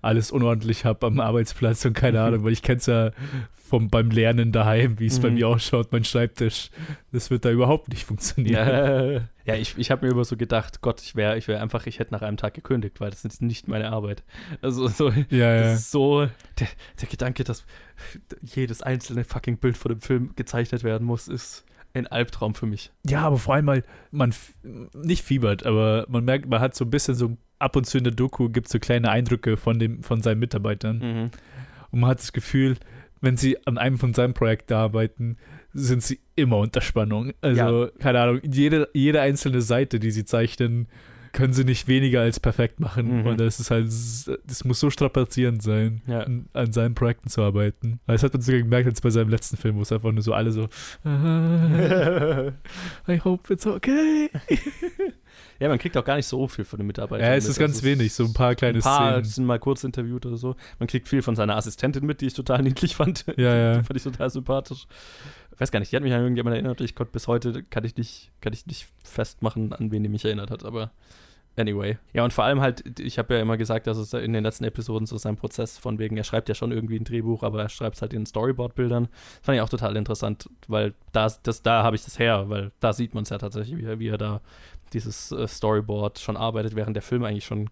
alles 0.02 0.32
unordentlich 0.32 0.86
habe 0.86 1.08
am 1.08 1.20
Arbeitsplatz 1.20 1.86
und 1.86 1.94
keine 1.94 2.22
Ahnung, 2.24 2.44
weil 2.44 2.54
ich 2.54 2.62
kenne 2.62 2.80
es 2.80 2.86
ja 2.88 3.12
vom, 3.70 3.88
beim 3.90 4.10
Lernen 4.10 4.52
daheim, 4.52 5.00
wie 5.00 5.06
es 5.06 5.20
bei 5.20 5.30
Mhm. 5.30 5.36
mir 5.36 5.48
ausschaut, 5.48 5.92
mein 5.92 6.04
Schreibtisch. 6.04 6.70
Das 7.12 7.30
wird 7.30 7.46
da 7.46 7.52
überhaupt 7.52 7.90
nicht 7.90 8.04
funktionieren. 8.06 8.54
Ja, 8.68 9.12
ja 9.46 9.56
ich, 9.56 9.78
ich 9.78 9.92
habe 9.92 10.06
mir 10.06 10.12
immer 10.12 10.26
so 10.26 10.36
gedacht, 10.36 10.82
Gott, 10.82 11.02
ich 11.02 11.16
wäre 11.16 11.38
ich 11.38 11.48
wär 11.48 11.62
einfach, 11.62 11.86
ich 11.88 12.00
hätte 12.00 12.14
nach 12.14 12.22
einem 12.24 12.38
Tag 12.38 12.54
gekündigt, 12.56 13.00
weil 13.00 13.10
das 13.12 13.24
ist 13.26 13.42
nicht 13.42 13.68
meine 13.68 13.92
Arbeit. 13.92 14.24
Also 14.62 14.88
so, 14.88 15.10
Ja, 15.30 15.54
ja. 15.56 15.76
so 15.78 16.26
der, 16.60 16.68
der 17.02 17.08
Gedanke, 17.08 17.44
dass 17.44 17.66
jedes 18.42 18.82
einzelne 18.82 19.24
fucking 19.24 19.58
Bild 19.58 19.78
von 19.78 19.90
dem 19.90 20.02
Film 20.02 20.32
gezeichnet 20.36 20.84
werden 20.84 21.06
muss, 21.06 21.28
ist 21.28 21.66
ein 21.94 22.08
Albtraum 22.08 22.54
für 22.56 22.66
mich. 22.66 22.92
Ja, 23.08 23.22
aber 23.22 23.38
vor 23.38 23.56
allem 23.56 23.66
mal, 23.66 23.84
man 24.12 24.30
f- 24.30 24.54
nicht 24.94 25.24
fiebert, 25.24 25.66
aber 25.66 26.06
man 26.10 26.24
merkt, 26.26 26.48
man 26.48 26.60
hat 26.60 26.76
so 26.76 26.86
ein 26.86 26.92
bisschen 26.92 27.16
so 27.16 27.38
ab 27.58 27.76
und 27.76 27.86
zu 27.86 27.98
in 27.98 28.04
der 28.04 28.14
Doku 28.14 28.50
gibt 28.50 28.68
es 28.68 28.72
so 28.72 28.80
kleine 28.80 29.10
Eindrücke 29.10 29.58
von 29.58 29.80
dem, 29.80 30.04
von 30.04 30.22
seinen 30.22 30.40
Mitarbeitern. 30.40 30.98
Mhm. 31.00 31.32
Und 31.92 32.00
man 32.02 32.12
hat 32.12 32.20
das 32.20 32.32
Gefühl, 32.32 32.78
wenn 33.22 33.38
sie 33.38 33.58
an 33.66 33.78
einem 33.78 33.98
von 33.98 34.14
seinen 34.14 34.34
Projekten 34.34 34.74
arbeiten, 34.74 35.38
sind 35.74 36.02
sie 36.04 36.20
immer 36.36 36.58
unter 36.58 36.82
Spannung. 36.82 37.34
Also, 37.42 37.90
keine 38.00 38.22
Ahnung, 38.22 38.40
jede, 38.44 38.90
jede 38.94 39.22
einzelne 39.22 39.62
Seite, 39.62 40.00
die 40.00 40.12
sie 40.12 40.26
zeichnen, 40.26 40.88
können 41.32 41.54
sie 41.54 41.64
nicht 41.64 41.88
weniger 41.88 42.22
als 42.22 42.40
perfekt 42.40 42.80
machen. 42.80 43.20
Mhm. 43.20 43.28
Und 43.28 43.40
das 43.40 43.60
ist 43.60 43.70
halt, 43.70 43.86
das 43.86 44.64
muss 44.66 44.80
so 44.80 44.90
strapazierend 44.90 45.62
sein, 45.62 46.02
Ja. 46.08 46.22
an, 46.54 46.72
seinen 46.74 46.96
Projekten 46.96 47.30
zu 47.30 47.44
arbeiten. 47.44 48.00
Weil 48.08 48.16
Das 48.16 48.24
hat 48.24 48.34
man 48.34 48.42
sogar 48.42 48.62
gemerkt 48.62 48.88
jetzt 48.88 49.04
bei 49.04 49.12
seinem 49.12 49.30
letzten 49.30 49.56
Film, 49.58 49.76
wo 49.76 49.82
es 49.84 49.92
einfach 49.92 50.12
nur 50.12 50.24
so 50.24 50.34
alle 50.34 50.52
so, 50.52 50.70
I 53.08 53.20
hope 53.24 53.54
it's 53.54 53.68
okay. 53.68 54.32
ja, 55.60 55.68
man 55.68 55.78
kriegt 55.78 55.96
auch 55.98 56.06
gar 56.06 56.16
nicht 56.16 56.26
so 56.28 56.48
viel 56.48 56.66
von 56.66 56.78
den 56.80 56.88
Mitarbeitern. 56.88 57.28
Ja, 57.28 57.36
es 57.36 57.44
mit. 57.46 57.52
ist 57.52 57.60
ganz 57.60 57.76
Also 57.78 57.86
wenig, 57.88 58.14
so 58.14 58.24
ein 58.26 58.34
paar 58.34 58.56
kleine 58.56 58.80
ein 58.80 58.82
paar 58.82 59.12
Szenen. 59.12 59.24
sind 59.26 59.46
mal 59.46 59.60
kurz 59.60 59.84
interviewt 59.84 60.26
oder 60.26 60.38
so. 60.38 60.56
Man 60.80 60.88
kriegt 60.88 61.08
viel 61.08 61.22
von 61.22 61.36
seiner 61.36 61.56
Assistentin 61.58 62.06
mit, 62.06 62.22
die 62.22 62.28
ich 62.28 62.34
total 62.34 62.62
niedlich 62.64 62.96
fand. 62.96 63.26
Ja, 63.38 63.56
ja. 63.56 63.78
Die 63.80 63.84
fand 63.84 63.98
ich 63.98 64.04
total 64.04 64.30
sympathisch. 64.30 64.88
Ich 65.54 65.60
weiß 65.60 65.72
gar 65.72 65.80
nicht, 65.82 65.92
die 65.92 65.96
hat 65.98 66.04
mich 66.04 66.14
an 66.14 66.22
irgendjemand 66.22 66.54
erinnert. 66.56 66.80
Ich 66.82 66.96
konnte 66.96 67.12
bis 67.12 67.28
heute, 67.28 67.64
kann 67.64 67.84
ich 67.84 67.98
nicht, 67.98 68.32
kann 68.40 68.54
ich 68.54 68.66
nicht 68.66 68.88
festmachen, 69.04 69.74
an 69.74 69.92
wen 69.92 70.02
die 70.04 70.10
mich 70.10 70.24
erinnert 70.24 70.52
hat, 70.52 70.64
aber 70.64 70.92
anyway. 71.58 71.98
Ja, 72.14 72.24
und 72.24 72.32
vor 72.32 72.46
allem 72.46 72.62
halt, 72.62 72.98
ich 73.00 73.20
habe 73.20 73.34
ja 73.36 73.42
immer 73.42 73.58
gesagt, 73.58 73.86
dass 73.88 73.98
es 73.98 74.14
in 74.14 74.32
den 74.32 74.44
letzten 74.46 74.64
Episoden 74.64 75.06
so 75.06 75.18
sein 75.18 75.36
Prozess 75.36 75.78
von 75.78 76.00
wegen, 76.00 76.16
er 76.16 76.24
schreibt 76.24 76.48
ja 76.48 76.56
schon 76.56 76.72
irgendwie 76.72 76.96
ein 76.96 77.04
Drehbuch, 77.04 77.44
aber 77.44 77.62
er 77.64 77.68
schreibt 77.68 77.98
es 77.98 78.02
halt 78.02 78.14
in 78.14 78.26
Storyboard-Bildern. 78.26 79.10
Das 79.12 79.46
fand 79.46 79.58
ich 79.58 79.62
auch 79.62 79.68
total 79.68 79.98
interessant, 79.98 80.50
weil 80.70 80.94
da, 81.12 81.28
das, 81.44 81.62
da 81.62 81.84
habe 81.84 81.98
ich 81.98 82.06
das 82.06 82.18
her, 82.18 82.46
weil 82.50 82.72
da 82.80 82.94
sieht 82.94 83.14
man 83.14 83.24
es 83.24 83.30
ja 83.30 83.38
tatsächlich, 83.38 83.78
wie 83.78 83.84
er, 83.84 84.00
wie 84.00 84.08
er 84.08 84.18
da 84.18 84.40
dieses 84.94 85.32
äh, 85.32 85.48
Storyboard 85.48 86.20
schon 86.20 86.38
arbeitet, 86.38 86.76
während 86.76 86.96
der 86.96 87.04
Film 87.04 87.24
eigentlich 87.24 87.46
schon 87.46 87.70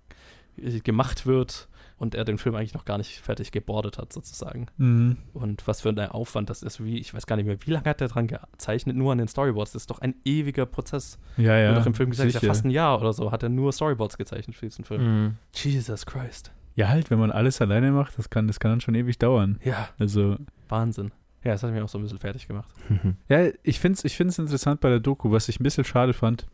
äh, 0.57 0.79
gemacht 0.79 1.25
wird 1.25 1.67
und 1.97 2.13
er 2.13 2.25
den 2.25 2.37
Film 2.37 2.55
eigentlich 2.55 2.73
noch 2.73 2.85
gar 2.85 2.97
nicht 2.97 3.19
fertig 3.19 3.51
gebordet 3.51 3.97
hat, 3.97 4.13
sozusagen. 4.13 4.67
Mhm. 4.77 5.17
Und 5.33 5.67
was 5.67 5.81
für 5.81 5.89
ein 5.89 5.99
Aufwand 5.99 6.49
das 6.49 6.61
ist, 6.61 6.83
wie, 6.83 6.99
ich 6.99 7.13
weiß 7.13 7.25
gar 7.25 7.35
nicht 7.35 7.45
mehr, 7.45 7.57
wie 7.65 7.71
lange 7.71 7.85
hat 7.85 8.01
er 8.01 8.07
dran 8.07 8.27
gezeichnet, 8.27 8.95
nur 8.95 9.11
an 9.11 9.17
den 9.17 9.27
Storyboards? 9.27 9.71
Das 9.71 9.83
ist 9.83 9.89
doch 9.89 9.99
ein 9.99 10.15
ewiger 10.23 10.65
Prozess. 10.65 11.17
Ja, 11.37 11.57
ja. 11.57 11.69
Wird 11.69 11.81
doch 11.81 11.85
im 11.87 11.93
Film 11.95 12.11
gesagt, 12.11 12.31
ja 12.31 12.39
fast 12.39 12.65
ein 12.65 12.69
Jahr 12.69 12.99
oder 12.99 13.13
so, 13.13 13.31
hat 13.31 13.43
er 13.43 13.49
nur 13.49 13.71
Storyboards 13.71 14.17
gezeichnet 14.17 14.55
für 14.55 14.67
diesen 14.67 14.85
Film. 14.85 15.01
Mhm. 15.01 15.35
Jesus 15.53 16.05
Christ. 16.05 16.51
Ja, 16.75 16.89
halt, 16.89 17.09
wenn 17.09 17.17
man 17.17 17.31
alles 17.31 17.59
alleine 17.59 17.91
macht, 17.91 18.19
das 18.19 18.29
kann, 18.29 18.45
das 18.45 18.59
kann 18.59 18.69
dann 18.69 18.81
schon 18.81 18.93
ewig 18.93 19.17
dauern. 19.17 19.59
Ja, 19.63 19.89
Also, 19.97 20.37
Wahnsinn. 20.69 21.11
Ja, 21.43 21.53
das 21.53 21.63
hat 21.63 21.71
mich 21.71 21.81
auch 21.81 21.89
so 21.89 21.97
ein 21.97 22.03
bisschen 22.03 22.19
fertig 22.19 22.47
gemacht. 22.47 22.69
ja, 23.29 23.47
ich 23.63 23.79
finde 23.79 23.97
es 23.97 24.05
ich 24.05 24.15
find's 24.15 24.37
interessant 24.37 24.81
bei 24.81 24.89
der 24.89 24.99
Doku, 24.99 25.31
was 25.31 25.49
ich 25.49 25.59
ein 25.59 25.63
bisschen 25.63 25.85
schade 25.85 26.13
fand, 26.13 26.45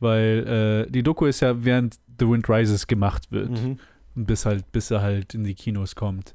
weil 0.00 0.86
äh, 0.88 0.90
die 0.90 1.02
Doku 1.02 1.26
ist 1.26 1.40
ja 1.40 1.64
während 1.64 1.96
The 2.18 2.28
Wind 2.28 2.48
Rises 2.48 2.86
gemacht 2.86 3.30
wird. 3.30 3.50
Mhm. 3.50 3.78
Bis 4.14 4.44
halt, 4.44 4.70
bis 4.72 4.90
er 4.90 5.02
halt 5.02 5.34
in 5.34 5.44
die 5.44 5.54
Kinos 5.54 5.94
kommt. 5.94 6.34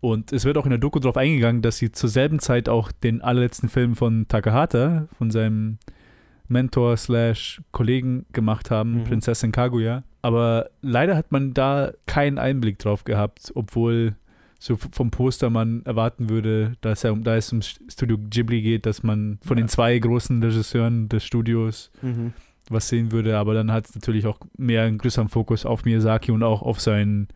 Und 0.00 0.32
es 0.32 0.44
wird 0.44 0.56
auch 0.56 0.64
in 0.64 0.70
der 0.70 0.78
Doku 0.78 0.98
darauf 0.98 1.16
eingegangen, 1.16 1.62
dass 1.62 1.76
sie 1.78 1.92
zur 1.92 2.08
selben 2.08 2.38
Zeit 2.40 2.68
auch 2.68 2.90
den 2.90 3.20
allerletzten 3.20 3.68
Film 3.68 3.94
von 3.94 4.26
Takahata, 4.26 5.06
von 5.18 5.30
seinem 5.30 5.78
Mentor 6.48 6.96
slash 6.96 7.60
Kollegen 7.70 8.26
gemacht 8.32 8.70
haben, 8.70 9.00
Mhm. 9.00 9.04
Prinzessin 9.04 9.52
Kaguya. 9.52 10.02
Aber 10.22 10.70
leider 10.80 11.16
hat 11.16 11.32
man 11.32 11.54
da 11.54 11.92
keinen 12.06 12.38
Einblick 12.38 12.78
drauf 12.78 13.04
gehabt, 13.04 13.52
obwohl 13.54 14.16
so 14.58 14.76
vom 14.76 15.10
Poster 15.10 15.50
man 15.50 15.82
erwarten 15.84 16.30
würde, 16.30 16.76
dass 16.82 17.02
er, 17.04 17.14
da 17.16 17.36
es 17.36 17.52
um 17.52 17.62
Studio 17.62 18.16
Ghibli 18.30 18.62
geht, 18.62 18.86
dass 18.86 19.02
man 19.02 19.38
von 19.44 19.56
Ja. 19.58 19.64
den 19.64 19.68
zwei 19.68 19.98
großen 19.98 20.42
Regisseuren 20.42 21.08
des 21.08 21.24
Studios 21.24 21.90
Mhm. 22.00 22.32
Was 22.72 22.88
sehen 22.88 23.12
würde, 23.12 23.36
aber 23.38 23.54
dann 23.54 23.70
hat 23.72 23.86
es 23.86 23.94
natürlich 23.94 24.26
auch 24.26 24.38
mehr 24.56 24.82
einen 24.82 24.98
größeren 24.98 25.28
Fokus 25.28 25.64
auf 25.66 25.84
Miyazaki 25.84 26.30
und 26.32 26.42
auch 26.42 26.62
auf 26.62 26.80
sein, 26.80 27.28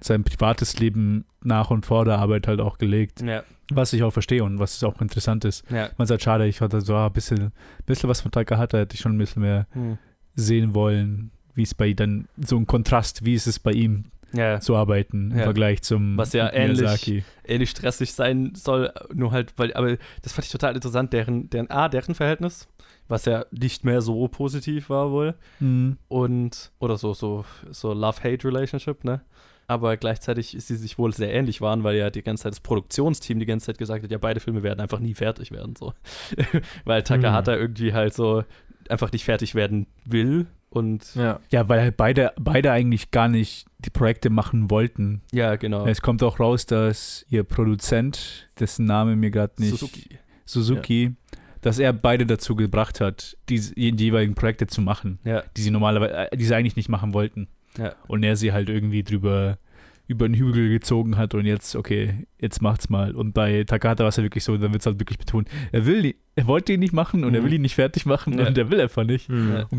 sein 0.00 0.24
privates 0.24 0.78
Leben 0.78 1.24
nach 1.42 1.70
und 1.70 1.86
vor 1.86 2.04
der 2.04 2.18
Arbeit 2.18 2.46
halt 2.46 2.60
auch 2.60 2.78
gelegt, 2.78 3.22
Ja, 3.22 3.42
was 3.70 3.92
ich 3.92 4.02
auch 4.02 4.10
verstehe 4.12 4.44
und 4.44 4.58
was 4.58 4.82
auch 4.84 5.00
interessant 5.00 5.44
ist. 5.44 5.64
ja. 5.70 5.88
Man 5.96 6.06
sagt, 6.06 6.22
schade, 6.22 6.46
ich 6.46 6.60
hatte 6.60 6.80
so 6.80 6.94
ein 6.96 7.12
bisschen, 7.12 7.52
bisschen 7.86 8.08
was 8.08 8.20
von 8.20 8.30
Takahata, 8.30 8.78
hätte 8.78 8.94
ich 8.94 9.00
schon 9.00 9.14
ein 9.14 9.18
bisschen 9.18 9.42
mehr 9.42 9.66
Hm. 9.72 9.98
sehen 10.34 10.74
wollen, 10.74 11.30
wie 11.54 11.62
es 11.62 11.74
bei 11.74 11.92
dann, 11.92 12.26
so 12.36 12.56
ein 12.56 12.66
Kontrast, 12.66 13.24
wie 13.24 13.34
ist 13.34 13.46
es 13.46 13.58
bei 13.58 13.72
ihm 13.72 14.04
Ja, 14.32 14.58
zu 14.58 14.74
arbeiten 14.74 15.30
im 15.30 15.38
Ja. 15.38 15.44
Vergleich 15.44 15.82
zum 15.82 16.16
Was 16.18 16.32
ja 16.32 16.52
ähnlich- 16.52 16.80
Miyazaki. 16.80 17.24
ähnlich 17.46 17.70
stressig 17.70 18.12
sein 18.14 18.52
soll, 18.56 18.92
nur 19.14 19.30
halt, 19.30 19.52
weil, 19.58 19.72
aber 19.74 19.96
das 20.22 20.32
fand 20.32 20.44
ich 20.46 20.50
total 20.50 20.74
interessant, 20.74 21.12
deren, 21.12 21.48
deren, 21.50 21.70
A, 21.70 21.88
deren 21.88 22.16
Verhältnis, 22.16 22.66
was 23.08 23.24
ja 23.26 23.44
nicht 23.50 23.84
mehr 23.84 24.00
so 24.02 24.26
positiv 24.28 24.88
war 24.90 25.10
wohl, 25.10 25.34
Mhm. 25.60 25.98
und, 26.08 26.72
oder 26.78 26.96
so, 26.96 27.14
so, 27.14 27.44
so 27.70 27.92
Love-Hate-Relationship, 27.92 29.04
ne? 29.04 29.20
Aber 29.66 29.96
gleichzeitig 29.96 30.54
sie 30.58 30.76
sich 30.76 30.98
wohl 30.98 31.14
sehr 31.14 31.32
ähnlich 31.32 31.62
waren, 31.62 31.84
weil 31.84 31.96
ja 31.96 32.10
die 32.10 32.22
ganze 32.22 32.42
Zeit 32.42 32.52
das 32.52 32.60
Produktionsteam 32.60 33.38
die 33.38 33.46
ganze 33.46 33.66
Zeit 33.66 33.78
gesagt 33.78 34.04
hat, 34.04 34.10
ja, 34.10 34.18
beide 34.18 34.40
Filme 34.40 34.62
werden 34.62 34.80
einfach 34.80 34.98
nie 35.00 35.14
fertig 35.14 35.50
werden, 35.52 35.74
so. 35.74 35.94
weil 36.84 37.02
Takahata 37.02 37.54
irgendwie 37.56 37.92
halt 37.94 38.12
so 38.14 38.44
einfach 38.90 39.10
nicht 39.12 39.24
fertig 39.24 39.54
werden 39.54 39.86
will 40.04 40.46
und 40.68 41.14
Ja. 41.14 41.40
Ja, 41.50 41.66
weil 41.70 41.80
halt 41.80 41.96
beide, 41.96 42.32
beide 42.38 42.72
eigentlich 42.72 43.10
gar 43.10 43.28
nicht 43.28 43.66
die 43.78 43.88
Projekte 43.90 44.28
machen 44.28 44.70
wollten. 44.70 45.22
ja, 45.32 45.56
genau. 45.56 45.86
Es 45.86 46.02
kommt 46.02 46.22
auch 46.22 46.40
raus, 46.40 46.66
dass 46.66 47.24
ihr 47.30 47.44
Produzent, 47.44 48.50
dessen 48.60 48.84
Name 48.86 49.16
mir 49.16 49.30
gerade 49.30 49.54
nicht 49.62 49.70
Suzuki. 49.70 50.18
Suzuki, 50.46 51.14
dass 51.64 51.78
er 51.78 51.92
beide 51.94 52.26
dazu 52.26 52.54
gebracht 52.56 53.00
hat, 53.00 53.36
diese, 53.48 53.74
die 53.74 53.88
jeweiligen 53.96 54.34
Projekte 54.34 54.66
zu 54.66 54.82
machen, 54.82 55.18
Ja, 55.24 55.42
die 55.56 55.62
sie 55.62 55.70
normalerweise, 55.70 56.14
äh, 56.30 56.36
die 56.36 56.44
sie 56.44 56.54
eigentlich 56.54 56.76
nicht 56.76 56.88
machen 56.90 57.14
wollten. 57.14 57.48
ja. 57.78 57.94
Und 58.06 58.22
er 58.22 58.36
sie 58.36 58.52
halt 58.52 58.68
irgendwie 58.68 59.02
drüber 59.02 59.58
über 60.06 60.28
den 60.28 60.34
Hügel 60.34 60.68
gezogen 60.68 61.16
hat 61.16 61.32
und 61.32 61.46
jetzt, 61.46 61.74
okay, 61.74 62.26
jetzt 62.38 62.60
macht's 62.60 62.90
mal. 62.90 63.14
Und 63.14 63.32
bei 63.32 63.64
Takahata 63.64 64.04
war 64.04 64.10
es 64.10 64.16
ja 64.16 64.22
wirklich 64.22 64.44
so, 64.44 64.54
dann 64.58 64.72
wird 64.72 64.82
es 64.82 64.86
halt 64.86 65.00
wirklich 65.00 65.18
betont, 65.18 65.48
er 65.72 65.86
will, 65.86 66.02
die- 66.02 66.16
er 66.36 66.46
wollte 66.46 66.74
ihn 66.74 66.80
nicht 66.80 66.92
machen 66.92 67.24
und 67.24 67.34
er 67.34 67.40
Mhm. 67.40 67.44
will 67.46 67.52
ihn 67.54 67.62
nicht 67.62 67.74
fertig 67.76 68.04
machen 68.04 68.38
Ja. 68.38 68.46
und 68.46 68.58
er 68.58 68.70
will 68.70 68.80
einfach 68.82 69.04
nicht. 69.04 69.30
Mhm. 69.30 69.64
Und 69.70 69.78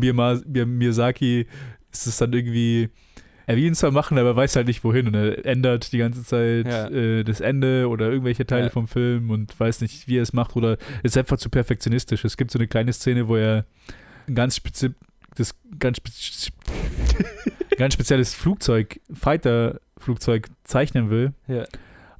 Miyazaki 0.78 1.46
ist 1.92 2.06
es 2.08 2.16
dann 2.16 2.32
irgendwie, 2.32 2.88
er 3.46 3.56
will 3.56 3.64
ihn 3.64 3.74
zwar 3.74 3.90
machen, 3.92 4.18
aber 4.18 4.30
er 4.30 4.36
weiß 4.36 4.56
halt 4.56 4.66
nicht 4.66 4.82
wohin 4.84 5.06
und 5.06 5.14
er 5.14 5.44
ändert 5.46 5.92
die 5.92 5.98
ganze 5.98 6.24
Zeit 6.24 6.66
Ja. 6.66 6.88
äh, 6.88 7.22
das 7.24 7.40
Ende 7.40 7.88
oder 7.88 8.08
irgendwelche 8.10 8.44
Teile 8.46 8.64
Ja. 8.64 8.70
vom 8.70 8.88
Film 8.88 9.30
und 9.30 9.58
weiß 9.58 9.80
nicht, 9.82 10.08
wie 10.08 10.18
er 10.18 10.22
es 10.22 10.32
macht 10.32 10.56
oder 10.56 10.76
ist 11.02 11.16
einfach 11.16 11.38
zu 11.38 11.48
perfektionistisch. 11.48 12.24
Es 12.24 12.36
gibt 12.36 12.50
so 12.50 12.58
eine 12.58 12.66
kleine 12.68 12.92
Szene, 12.92 13.28
wo 13.28 13.36
er 13.36 13.64
ein 14.28 14.34
ganz 14.34 14.56
spezi 14.56 14.90
das 15.36 15.54
ganz, 15.78 15.98
spez 15.98 16.50
ganz 17.78 17.94
spezielles 17.94 18.34
Flugzeug, 18.34 19.00
Fighter-Flugzeug 19.12 20.48
zeichnen 20.64 21.10
will. 21.10 21.32
Ja. 21.46 21.64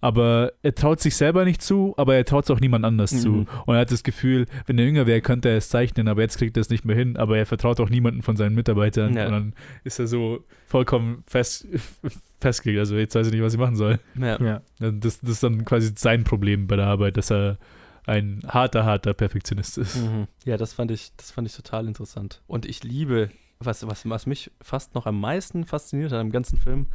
Aber 0.01 0.53
er 0.63 0.75
traut 0.75 1.01
sich 1.01 1.17
selber 1.17 1.45
nicht 1.45 1.63
zu, 1.63 1.95
aber 1.97 2.15
er 2.17 2.25
traut 2.25 2.45
es 2.45 2.51
auch 2.51 2.61
niemand 2.61 2.85
anders 2.85 3.13
Mhm. 3.13 3.19
zu. 3.19 3.47
Und 3.67 3.75
er 3.75 3.81
hat 3.81 3.91
das 3.93 4.03
Gefühl, 4.03 4.47
wenn 4.67 4.79
er 4.79 4.85
jünger 4.85 5.07
wäre, 5.07 5.21
könnte 5.21 5.49
er 5.49 5.57
es 5.57 5.69
zeichnen, 5.69 6.09
aber 6.09 6.23
jetzt 6.23 6.39
kriegt 6.39 6.57
er 6.57 6.61
es 6.61 6.71
nicht 6.71 6.85
mehr 6.85 6.97
hin. 6.97 7.17
Aber 7.17 7.37
er 7.39 7.47
vertraut 7.47 7.81
auch 7.81 7.89
niemanden 7.89 8.23
von 8.23 8.37
seinen 8.37 8.55
Mitarbeitern. 8.55 9.15
Ja. 9.17 9.27
Und 9.27 9.33
dann 9.33 9.53
ist 9.85 9.99
er 9.99 10.07
so 10.07 10.45
vollkommen 10.67 11.25
fest, 11.27 11.67
festgelegt. 12.41 12.79
Also 12.81 12.97
jetzt 12.97 13.15
weiß 13.15 13.27
er 13.27 13.33
nicht, 13.33 13.43
was 13.43 13.55
ich 13.55 13.59
machen 13.61 13.77
soll. 13.77 13.99
ja. 14.21 14.41
Ja. 14.43 14.63
Das, 14.79 15.21
das 15.21 15.31
ist 15.31 15.43
dann 15.43 15.65
quasi 15.65 15.93
sein 15.97 16.25
Problem 16.25 16.67
bei 16.67 16.77
der 16.77 16.87
Arbeit, 16.87 17.17
dass 17.17 17.31
er 17.31 17.59
ein 18.07 18.43
harter, 18.47 18.85
harter 18.85 19.15
Perfektionist 19.15 19.79
ist. 19.79 19.97
Mhm. 19.97 20.29
Ja, 20.45 20.57
das 20.57 20.75
fand 20.75 20.91
ich, 20.91 21.13
das 21.17 21.33
fand 21.33 21.49
ich 21.49 21.57
total 21.57 21.87
interessant. 21.89 22.41
Und 22.47 22.65
ich 22.67 22.85
liebe, 22.85 23.31
was, 23.59 23.87
was, 23.87 24.09
was 24.09 24.27
mich 24.27 24.51
fast 24.61 24.95
noch 24.95 25.07
am 25.07 25.19
meisten 25.21 25.65
fasziniert 25.65 26.13
hat 26.13 26.21
im 26.21 26.31
ganzen 26.31 26.59
Film, 26.59 26.87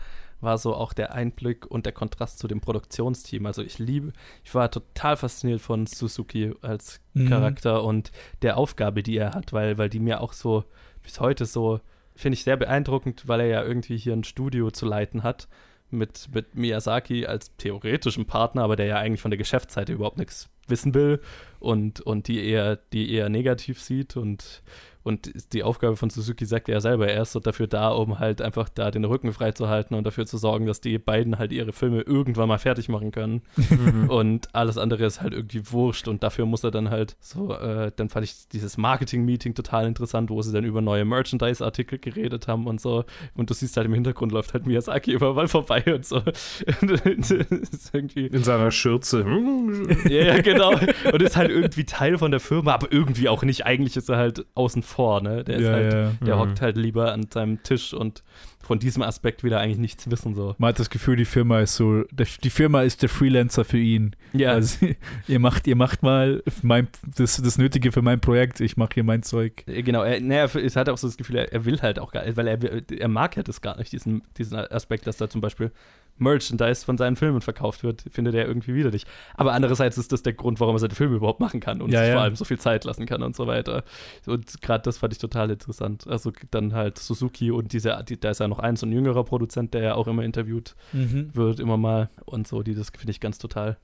war 0.42 0.58
so 0.58 0.76
auch 0.76 0.94
der 0.94 1.14
Einblick 1.14 1.66
und 1.66 1.86
der 1.86 1.94
Kontrast 1.94 2.40
zu 2.40 2.48
dem 2.48 2.60
Produktionsteam. 2.62 3.46
Also 3.46 3.62
ich 3.62 3.80
liebe, 3.80 4.12
ich 4.44 4.54
war 4.54 4.70
total 4.70 5.16
fasziniert 5.16 5.62
von 5.62 5.86
Suzuki 5.86 6.54
als 6.62 7.00
Mhm. 7.14 7.30
Charakter 7.30 7.84
und 7.84 8.12
der 8.42 8.58
Aufgabe, 8.58 9.04
die 9.04 9.18
er 9.18 9.34
hat, 9.34 9.54
weil, 9.54 9.78
weil 9.78 9.90
die 9.90 10.00
mir 10.00 10.22
auch 10.22 10.34
so 10.34 10.64
bis 11.04 11.20
heute 11.20 11.46
so, 11.46 11.80
finde 12.16 12.36
ich 12.36 12.44
sehr 12.44 12.58
beeindruckend, 12.58 13.28
weil 13.28 13.42
er 13.42 13.48
ja 13.48 13.64
irgendwie 13.64 13.98
hier 13.98 14.14
ein 14.14 14.24
Studio 14.24 14.72
zu 14.72 14.86
leiten 14.86 15.24
hat 15.24 15.48
mit, 15.90 16.30
mit 16.34 16.56
Miyazaki 16.56 17.26
als 17.26 17.56
theoretischen 17.58 18.26
Partner, 18.26 18.64
aber 18.64 18.76
der 18.76 18.86
ja 18.86 18.98
eigentlich 18.98 19.22
von 19.22 19.32
der 19.32 19.38
Geschäftsseite 19.38 19.94
überhaupt 19.94 20.18
nichts 20.18 20.50
wissen 20.68 20.94
will 20.94 21.20
und, 21.60 22.00
und 22.00 22.28
die 22.30 22.46
eher, 22.46 22.78
die 22.94 23.12
eher 23.12 23.28
negativ 23.28 23.82
sieht 23.82 24.16
und, 24.16 24.62
und 25.04 25.54
die 25.54 25.64
Aufgabe 25.64 25.96
von 25.96 26.10
Suzuki 26.10 26.46
sagt 26.46 26.70
er 26.70 26.76
ja 26.76 26.82
selber, 26.82 27.08
er 27.08 27.24
ist 27.24 27.32
so 27.32 27.40
dafür 27.40 27.68
da, 27.68 27.90
um 27.90 28.20
halt 28.20 28.42
einfach 28.42 28.70
da 28.70 28.92
den 28.92 29.06
Rücken 29.06 29.32
freizuhalten 29.34 29.96
und 29.98 30.04
dafür 30.06 30.26
zu 30.26 30.38
sorgen, 30.38 30.66
dass 30.66 30.82
die 30.82 30.98
beiden 30.98 31.40
halt 31.40 31.52
ihre 31.52 31.72
Filme 31.72 32.02
irgendwann 32.02 32.48
mal 32.48 32.58
fertig 32.60 32.90
machen 32.90 33.12
können 33.12 33.42
Mhm. 33.70 34.10
und 34.10 34.54
alles 34.54 34.78
andere 34.78 35.06
ist 35.06 35.22
halt 35.22 35.34
irgendwie 35.34 35.62
wurscht 35.72 36.08
und 36.08 36.24
dafür 36.24 36.46
muss 36.46 36.64
er 36.64 36.72
dann 36.72 36.90
halt 36.90 37.16
so, 37.20 37.54
äh, 37.54 37.92
dann 37.96 38.10
fand 38.10 38.26
ich 38.26 38.48
dieses 38.50 38.78
Marketing-Meeting 38.78 39.54
total 39.56 39.86
interessant, 39.88 40.30
wo 40.30 40.42
sie 40.42 40.52
dann 40.54 40.64
über 40.64 40.82
neue 40.82 41.06
Merchandise-Artikel 41.06 42.00
geredet 42.00 42.48
haben 42.48 42.68
und 42.68 42.80
so 42.82 43.06
und 43.36 43.50
du 43.50 43.54
siehst 43.54 43.78
halt 43.78 43.86
im 43.88 43.94
Hintergrund 43.94 44.32
läuft 44.32 44.54
halt 44.54 44.66
Miyazaki 44.66 45.12
überall 45.12 45.48
vorbei 45.48 45.84
und 45.94 46.06
so. 46.06 46.22
In 48.28 48.44
seiner 48.44 48.72
Schürze. 48.72 49.26
ja, 50.06 50.24
ja, 50.24 50.42
genau. 50.42 50.72
Und 51.12 51.22
ist 51.22 51.36
halt 51.38 51.50
irgendwie 51.52 51.86
Teil 51.86 52.18
von 52.18 52.32
der 52.32 52.40
Firma, 52.40 52.74
aber 52.74 52.92
irgendwie 52.92 53.30
auch 53.30 53.44
nicht. 53.44 53.66
Eigentlich 53.66 53.98
ist 53.98 54.10
er 54.10 54.18
halt 54.18 54.46
außen 54.56 54.84
vor, 54.84 54.91
ne? 55.22 55.44
Der 55.44 55.60
Ja, 55.60 55.72
halt, 55.72 55.94
ja. 55.94 56.12
der 56.26 56.36
Mhm. 56.36 56.40
hockt 56.40 56.62
halt 56.62 56.78
lieber 56.78 57.12
an 57.14 57.28
seinem 57.32 57.62
Tisch 57.64 57.94
und 57.94 58.24
von 58.64 58.80
diesem 58.80 59.04
Aspekt 59.04 59.44
will 59.44 59.52
er 59.52 59.60
eigentlich 59.60 59.78
nichts 59.78 60.10
wissen, 60.10 60.34
so. 60.34 60.56
Man 60.58 60.70
hat 60.70 60.80
das 60.80 60.90
Gefühl, 60.90 61.16
die 61.16 61.26
Firma 61.26 61.60
ist 61.60 61.76
so, 61.76 62.04
die 62.12 62.50
Firma 62.50 62.82
ist 62.84 63.02
der 63.02 63.10
Freelancer 63.10 63.66
für 63.66 63.78
ihn. 63.78 64.16
Ja, 64.34 64.52
Also, 64.52 64.88
ihr 65.28 65.40
macht, 65.40 65.68
ihr 65.68 65.76
macht 65.76 66.04
mal 66.04 66.44
mein, 66.62 66.88
das, 67.16 67.42
das 67.42 67.58
Nötige 67.58 67.92
für 67.92 68.02
mein 68.02 68.20
Projekt, 68.20 68.60
ich 68.60 68.78
mache 68.78 68.92
hier 68.96 69.04
mein 69.04 69.24
Zeug. 69.24 69.64
genau. 69.66 70.04
Er, 70.04 70.20
ne, 70.22 70.36
er 70.36 70.56
es 70.56 70.76
hat 70.76 70.90
auch 70.90 70.98
so 70.98 71.08
das 71.08 71.18
Gefühl, 71.18 71.38
er, 71.38 71.52
er 71.52 71.66
will 71.66 71.82
halt 71.82 72.00
auch 72.00 72.12
gar 72.12 72.24
weil 72.36 72.48
er, 72.48 72.60
er 72.92 73.08
mag 73.08 73.36
ja 73.36 73.44
das 73.44 73.62
gar 73.62 73.78
nicht, 73.78 73.92
diesen, 73.92 74.24
diesen 74.38 74.58
Aspekt, 74.58 75.08
dass 75.08 75.18
da 75.18 75.30
zum 75.30 75.42
Beispiel 75.42 75.72
Merchandise 76.22 76.86
von 76.86 76.98
seinen 76.98 77.16
Filmen 77.16 77.42
verkauft 77.42 77.84
wird, 77.84 78.04
findet 78.12 78.36
er 78.36 78.48
irgendwie 78.48 78.76
widerlich. 78.76 79.06
Aber 79.36 79.54
andererseits 79.54 79.98
ist 79.98 80.12
das 80.12 80.22
der 80.22 80.34
Grund, 80.34 80.60
warum 80.60 80.76
er 80.76 80.80
seine 80.80 80.94
Filme 80.94 81.16
überhaupt 81.16 81.40
machen 81.40 81.60
kann 81.60 81.82
und 81.82 81.92
Ja, 81.92 82.00
sich 82.00 82.10
ja. 82.10 82.14
vor 82.14 82.22
allem 82.24 82.36
so 82.36 82.46
viel 82.46 82.60
Zeit 82.60 82.84
lassen 82.84 83.06
kann 83.06 83.24
und 83.24 83.36
so 83.36 83.48
weiter. 83.48 83.84
Und 84.28 84.62
gerade 84.62 84.84
das 84.84 85.00
fand 85.00 85.14
ich 85.14 85.20
total 85.20 85.50
interessant. 85.50 86.08
Also 86.08 86.32
dann 86.52 86.74
halt 86.74 87.00
Suzuki 87.00 87.52
und 87.52 87.74
diese, 87.74 88.04
die, 88.08 88.20
da 88.20 88.30
ist 88.30 88.40
ja 88.40 88.48
noch 88.48 88.60
ein 88.62 88.76
so 88.76 88.86
ein 88.86 88.92
jüngerer 88.92 89.24
Produzent, 89.24 89.74
der 89.74 89.84
ja 89.84 89.96
auch 89.96 90.08
immer 90.08 90.24
interviewt 90.24 90.76
wird, 90.92 91.60
immer 91.60 91.78
mal 91.78 92.10
und 92.26 92.48
so, 92.48 92.64
die 92.64 92.76
das 92.76 92.90
finde 92.90 93.12
ich 93.12 93.20
ganz 93.20 93.38
total 93.38 93.78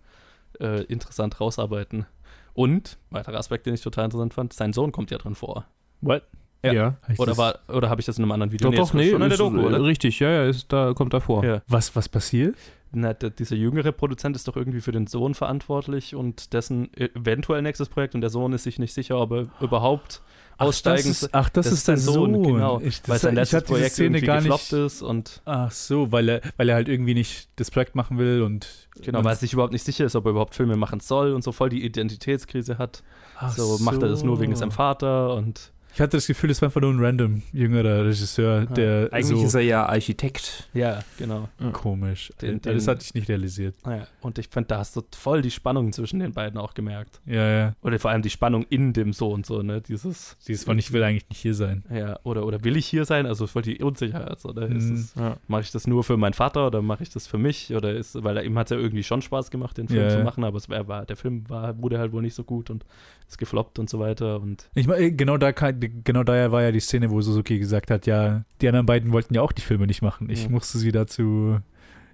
äh, 0.59 0.83
interessant 0.83 1.39
rausarbeiten. 1.39 2.05
Und, 2.53 2.97
weiterer 3.11 3.37
Aspekt, 3.37 3.65
den 3.65 3.73
ich 3.75 3.81
total 3.81 4.05
interessant 4.05 4.33
fand, 4.33 4.53
sein 4.53 4.73
Sohn 4.73 4.91
kommt 4.91 5.11
ja 5.11 5.17
drin 5.17 5.35
vor. 5.35 5.65
What? 6.01 6.23
Ja. 6.63 6.73
Ja. 6.73 6.97
Oder, 7.19 7.37
war, 7.37 7.59
oder 7.67 7.89
habe 7.89 8.01
ich 8.01 8.07
das 8.07 8.17
in 8.17 8.23
einem 8.23 8.31
anderen 8.31 8.51
Video? 8.51 8.71
Doch, 8.71 8.77
doch, 8.77 8.87
ist 8.87 8.93
nee, 8.95 9.11
schon 9.11 9.21
in 9.21 9.29
der 9.29 9.31
ist, 9.33 9.39
Doku, 9.39 9.59
äh, 9.59 9.65
oder? 9.65 9.83
richtig, 9.83 10.19
ja, 10.19 10.31
ja, 10.31 10.43
ist, 10.45 10.73
da 10.73 10.93
kommt 10.93 11.13
er 11.13 11.21
vor. 11.21 11.45
Ja. 11.45 11.61
Was, 11.67 11.95
was 11.95 12.09
passiert? 12.09 12.55
na, 12.91 13.13
der, 13.13 13.29
dieser 13.29 13.55
jüngere 13.55 13.91
Produzent 13.91 14.35
ist 14.35 14.47
doch 14.47 14.55
irgendwie 14.55 14.81
für 14.81 14.91
den 14.91 15.07
Sohn 15.07 15.33
verantwortlich 15.33 16.15
und 16.15 16.53
dessen 16.53 16.91
eventuell 16.95 17.61
nächstes 17.61 17.89
Projekt 17.89 18.15
und 18.15 18.21
der 18.21 18.29
Sohn 18.29 18.53
ist 18.53 18.63
sich 18.63 18.79
nicht 18.79 18.93
sicher, 18.93 19.19
ob 19.19 19.31
er 19.31 19.47
überhaupt 19.61 20.21
aussteigen. 20.57 20.99
Ach, 21.01 21.07
das 21.07 21.23
ist, 21.23 21.33
ach, 21.33 21.49
das 21.49 21.65
das 21.65 21.73
ist 21.73 21.87
der 21.87 21.97
Sohn, 21.97 22.43
genau. 22.43 22.79
Ich, 22.81 23.01
weil 23.07 23.19
sein 23.19 23.35
letztes 23.35 23.63
Projekt 23.63 23.93
Szene 23.93 24.17
irgendwie 24.17 24.25
gar 24.25 24.37
gefloppt 24.37 24.71
nicht. 24.71 24.85
ist 24.85 25.01
und 25.01 25.41
Ach 25.45 25.71
so, 25.71 26.11
weil 26.11 26.29
er, 26.29 26.41
weil 26.57 26.69
er 26.69 26.75
halt 26.75 26.89
irgendwie 26.89 27.13
nicht 27.13 27.49
das 27.55 27.71
Projekt 27.71 27.95
machen 27.95 28.17
will 28.17 28.41
und 28.41 28.89
genau, 29.01 29.19
und, 29.19 29.25
weil 29.25 29.33
er 29.33 29.37
sich 29.37 29.53
überhaupt 29.53 29.73
nicht 29.73 29.83
sicher 29.83 30.05
ist, 30.05 30.15
ob 30.15 30.25
er 30.25 30.31
überhaupt 30.31 30.55
Filme 30.55 30.75
machen 30.75 30.99
soll 30.99 31.33
und 31.33 31.43
so 31.43 31.51
voll 31.51 31.69
die 31.69 31.83
Identitätskrise 31.85 32.77
hat. 32.77 33.03
Ach 33.39 33.55
so, 33.55 33.77
macht 33.79 34.01
er 34.01 34.09
das 34.09 34.23
nur 34.23 34.39
wegen 34.39 34.55
seinem 34.55 34.71
Vater 34.71 35.33
und 35.35 35.71
Ich 35.97 36.01
hatte 36.01 36.15
das 36.17 36.27
Gefühl, 36.27 36.51
es 36.51 36.61
war 36.61 36.67
einfach 36.67 36.79
nur 36.79 36.91
ein 36.93 36.99
random 37.03 37.41
jüngerer 37.53 38.05
Regisseur, 38.05 38.67
Ah, 38.69 38.73
der 38.75 39.09
Eigentlich 39.11 39.25
so 39.39 39.43
ist 39.45 39.55
er 39.55 39.61
ja 39.61 39.85
Architekt. 39.87 40.69
ja, 40.75 40.99
genau. 41.17 41.49
komisch. 41.73 42.31
Den- 42.39 42.61
das 42.61 42.85
den- 42.85 42.87
hatte 42.91 43.03
ich 43.03 43.15
nicht 43.15 43.27
realisiert. 43.29 43.73
Ja, 43.83 44.05
und 44.21 44.37
ich 44.37 44.47
fand, 44.47 44.69
da 44.69 44.77
hast 44.77 44.95
du 44.95 45.01
voll 45.17 45.41
die 45.41 45.49
Spannung 45.49 45.91
zwischen 45.93 46.19
den 46.19 46.33
beiden 46.33 46.59
auch 46.59 46.75
gemerkt. 46.75 47.19
Ja, 47.25 47.49
ja. 47.49 47.75
Oder 47.81 47.97
vor 47.97 48.11
allem 48.11 48.21
die 48.21 48.29
Spannung 48.29 48.67
in 48.69 48.93
dem 48.93 49.11
Sohn, 49.11 49.43
so, 49.43 49.63
ne? 49.63 49.81
Dieses. 49.81 50.37
Dieses 50.47 50.65
von 50.65 50.77
ich 50.77 50.93
will 50.93 51.01
eigentlich 51.01 51.27
nicht 51.29 51.41
hier 51.41 51.55
sein. 51.55 51.83
Ja, 51.91 52.19
oder, 52.21 52.45
oder 52.45 52.63
will 52.63 52.77
ich 52.77 52.85
hier 52.85 53.03
sein? 53.05 53.25
Also 53.25 53.47
voll 53.47 53.63
die 53.63 53.81
Unsicherheit. 53.83 54.45
Oder 54.45 54.67
ist 54.67 54.83
Mhm. 54.83 54.93
es, 54.93 55.15
Ja. 55.15 55.37
mache 55.47 55.61
ich 55.61 55.71
das 55.71 55.87
nur 55.87 56.03
für 56.03 56.15
meinen 56.15 56.33
Vater 56.33 56.67
oder 56.67 56.83
mache 56.83 57.01
ich 57.01 57.09
das 57.09 57.25
für 57.25 57.39
mich? 57.39 57.73
Oder 57.73 57.95
ist, 57.95 58.23
weil 58.23 58.45
ihm 58.45 58.55
hat 58.59 58.67
es 58.67 58.75
ja 58.75 58.77
irgendwie 58.77 59.01
schon 59.03 59.23
Spaß 59.23 59.49
gemacht, 59.49 59.75
den 59.79 59.87
Film 59.87 60.03
Ja, 60.03 60.09
zu 60.09 60.19
machen, 60.19 60.43
aber 60.43 60.57
es 60.57 60.69
war, 60.69 60.87
war, 60.87 61.05
der 61.07 61.15
Film 61.17 61.49
war, 61.49 61.75
wurde 61.81 61.97
halt 61.97 62.11
wohl 62.11 62.21
nicht 62.21 62.35
so 62.35 62.43
gut 62.43 62.69
und 62.69 62.85
ist 63.27 63.37
gefloppt 63.37 63.77
und 63.79 63.89
so 63.89 63.99
weiter. 63.99 64.39
Und 64.39 64.69
Ich 64.73 64.87
meine, 64.87 65.11
genau 65.11 65.37
da 65.37 65.51
genau 65.51 66.23
daher 66.23 66.51
war 66.51 66.63
ja 66.63 66.71
die 66.71 66.79
Szene, 66.79 67.09
wo 67.11 67.21
Suzuki 67.21 67.59
gesagt 67.59 67.91
hat, 67.91 68.07
ja, 68.07 68.43
die 68.61 68.67
anderen 68.67 68.85
beiden 68.85 69.11
wollten 69.11 69.33
ja 69.33 69.41
auch 69.41 69.51
die 69.51 69.61
Filme 69.61 69.85
nicht 69.87 70.01
machen. 70.01 70.29
Ich 70.29 70.43
Ja. 70.43 70.49
musste 70.49 70.77
sie 70.77 70.91
dazu 70.91 71.59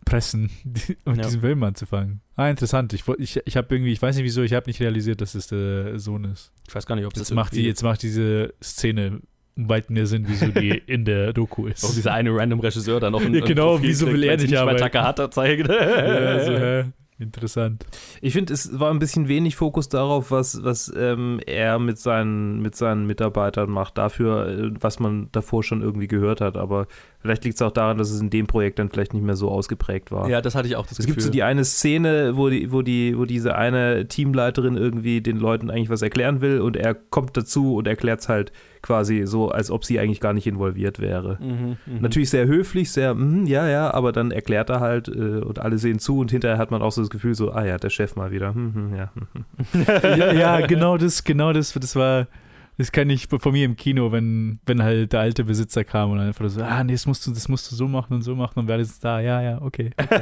pressen, 0.06 0.50
die, 0.64 0.98
um 1.06 1.16
Ja. 1.16 1.24
diesen 1.24 1.42
Film 1.42 1.64
anzufangen. 1.64 2.22
Ah, 2.36 2.50
interessant. 2.50 2.94
Ich, 2.94 3.04
ich, 3.20 3.40
ich 3.46 3.58
habe 3.58 3.74
irgendwie, 3.76 3.92
ich 3.94 4.02
weiß 4.02 4.16
nicht 4.16 4.26
wieso, 4.26 4.42
ich 4.42 4.54
habe 4.54 4.68
nicht 4.68 4.80
realisiert, 4.80 5.22
dass 5.22 5.36
es 5.36 5.48
der 5.48 6.00
Sohn 6.00 6.24
ist. 6.26 6.52
ich 6.68 6.74
weiß 6.76 6.86
gar 6.86 6.96
nicht, 6.96 7.06
ob 7.06 7.14
das 7.14 7.30
Jetzt 7.30 7.34
macht, 7.36 7.54
die, 7.54 7.62
jetzt 7.64 7.84
macht 7.84 8.02
diese 8.02 8.54
Szene 8.62 9.22
weit 9.56 9.92
mehr 9.92 10.08
Sinn, 10.08 10.26
wieso 10.28 10.48
die 10.48 10.70
in 10.88 11.06
der 11.06 11.32
Doku 11.32 11.68
ist. 11.68 11.86
Auch 11.86 11.94
dieser 11.94 12.12
eine 12.14 12.36
random 12.36 12.60
Regisseur 12.60 13.00
da 13.00 13.12
noch 13.12 13.24
ein, 13.24 13.36
Ja, 13.36 13.46
genau, 13.46 13.80
wieso 13.84 14.08
will 14.08 14.24
er 14.24 14.36
nicht 14.38 14.56
arbeiten? 14.58 14.80
Takahata 14.80 15.30
zeigt. 15.30 15.68
ja, 15.70 16.44
so, 16.44 16.58
hä? 16.58 16.86
Interessant. 17.24 17.86
Ich 18.22 18.34
finde, 18.34 18.54
es 18.54 18.80
war 18.80 18.92
ein 18.92 19.00
bisschen 19.00 19.28
wenig 19.28 19.56
Fokus 19.56 19.90
darauf, 19.90 20.30
was, 20.30 20.64
was 20.64 20.92
ähm, 20.96 21.40
er 21.46 21.80
mit 21.80 21.98
seinen, 21.98 22.62
mit 22.62 22.76
seinen 22.76 23.08
Mitarbeitern 23.08 23.72
macht, 23.72 23.98
dafür, 23.98 24.48
äh, 24.48 24.72
was 24.80 25.00
man 25.00 25.30
davor 25.32 25.64
schon 25.64 25.82
irgendwie 25.82 26.08
gehört 26.08 26.42
hat. 26.42 26.58
Aber 26.58 26.88
vielleicht 27.20 27.44
liegt 27.46 27.56
es 27.56 27.62
auch 27.62 27.72
daran, 27.72 27.98
dass 27.98 28.12
es 28.12 28.20
in 28.22 28.30
dem 28.30 28.46
Projekt 28.46 28.78
dann 28.80 28.90
vielleicht 28.90 29.14
nicht 29.14 29.24
mehr 29.24 29.36
so 29.38 29.50
ausgeprägt 29.50 30.12
war. 30.12 30.30
ja, 30.30 30.42
das 30.42 30.54
hatte 30.54 30.68
ich 30.68 30.76
auch 30.76 30.84
das 30.86 31.00
Es 31.00 31.06
Gefühl. 31.06 31.14
gibt 31.16 31.22
so 31.24 31.32
die 31.32 31.44
eine 31.44 31.64
Szene, 31.66 32.36
wo, 32.36 32.50
die, 32.50 32.72
wo, 32.72 32.82
die, 32.82 33.18
wo 33.18 33.26
diese 33.26 33.56
eine 33.56 34.08
Teamleiterin 34.08 34.76
irgendwie 34.78 35.22
den 35.22 35.38
Leuten 35.38 35.70
eigentlich 35.72 35.90
was 35.90 36.02
erklären 36.02 36.42
will 36.42 36.60
und 36.60 36.76
er 36.76 36.94
kommt 36.94 37.38
dazu 37.38 37.76
und 37.76 37.88
erklärt 37.88 38.20
es 38.20 38.30
halt 38.30 38.52
quasi 38.84 39.24
so, 39.26 39.50
als 39.50 39.72
ob 39.72 39.84
sie 39.84 40.00
eigentlich 40.00 40.20
gar 40.20 40.34
nicht 40.34 40.46
involviert 40.46 41.00
wäre. 41.00 41.40
Mhm, 41.42 41.78
mhm. 41.86 42.02
Natürlich 42.02 42.30
sehr 42.30 42.46
höflich, 42.46 42.92
sehr, 42.92 43.16
mm, 43.16 43.48
ja, 43.48 43.68
ja, 43.68 43.92
aber 43.92 44.12
dann 44.12 44.30
erklärt 44.30 44.70
er 44.70 44.82
halt 44.82 45.08
äh, 45.08 45.40
und 45.40 45.58
alle 45.58 45.80
sehen 45.80 45.98
zu 45.98 46.20
und 46.20 46.30
hinterher 46.30 46.60
hat 46.60 46.70
man 46.70 46.84
auch 46.84 46.92
so 46.92 47.02
das 47.02 47.10
Gefühl, 47.10 47.34
so, 47.34 47.52
ah 47.52 47.66
ja, 47.66 47.78
der 47.78 47.90
Chef 47.90 48.16
mal 48.16 48.32
wieder. 48.32 48.54
Hm, 48.54 48.74
hm, 48.76 48.96
ja, 48.96 49.12
hm, 49.16 49.46
hm. 49.72 49.86
ja, 50.20 50.34
ja, 50.34 50.68
genau 50.68 50.98
das, 50.98 51.24
genau 51.24 51.54
das, 51.54 51.74
das 51.74 51.96
war, 51.96 52.28
das 52.78 52.92
kenne 52.92 53.14
ich 53.14 53.28
von 53.28 53.52
mir 53.52 53.66
im 53.66 53.76
Kino, 53.76 54.12
wenn, 54.12 54.60
wenn 54.66 54.82
halt 54.82 55.14
der 55.14 55.20
alte 55.22 55.44
Besitzer 55.44 55.84
kam 55.84 56.12
und 56.12 56.18
dann 56.18 56.28
einfach 56.28 56.50
so, 56.50 56.62
ah, 56.64 56.84
nee, 56.84 56.94
das 56.94 57.06
musst 57.06 57.26
du, 57.28 57.32
das 57.32 57.48
musst 57.48 57.72
du 57.72 57.76
so 57.76 57.88
machen 57.88 58.14
und 58.16 58.22
so 58.22 58.36
machen 58.36 58.60
und 58.60 58.68
wer 58.68 58.80
ist 58.80 59.04
da, 59.04 59.20
ja, 59.20 59.42
ja, 59.42 59.62
okay. 59.62 59.92
okay. 59.98 60.22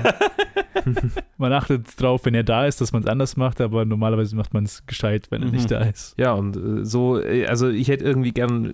man 1.38 1.54
achtet 1.54 1.88
drauf, 2.02 2.26
wenn 2.26 2.34
er 2.34 2.44
da 2.44 2.66
ist, 2.66 2.82
dass 2.82 2.92
man 2.92 3.04
es 3.04 3.08
anders 3.08 3.38
macht, 3.38 3.62
aber 3.62 3.86
normalerweise 3.86 4.36
macht 4.36 4.54
man 4.54 4.64
es 4.66 4.86
gescheit, 4.86 5.28
wenn 5.30 5.42
er 5.44 5.48
Mhm. 5.48 5.54
nicht 5.54 5.72
da 5.72 5.82
ist. 5.82 6.14
Ja, 6.18 6.34
und 6.34 6.58
äh, 6.58 6.86
so, 6.86 7.22
äh, 7.22 7.46
also 7.46 7.70
ich 7.70 7.88
hätte 7.88 8.04
irgendwie 8.06 8.32
gern, 8.32 8.74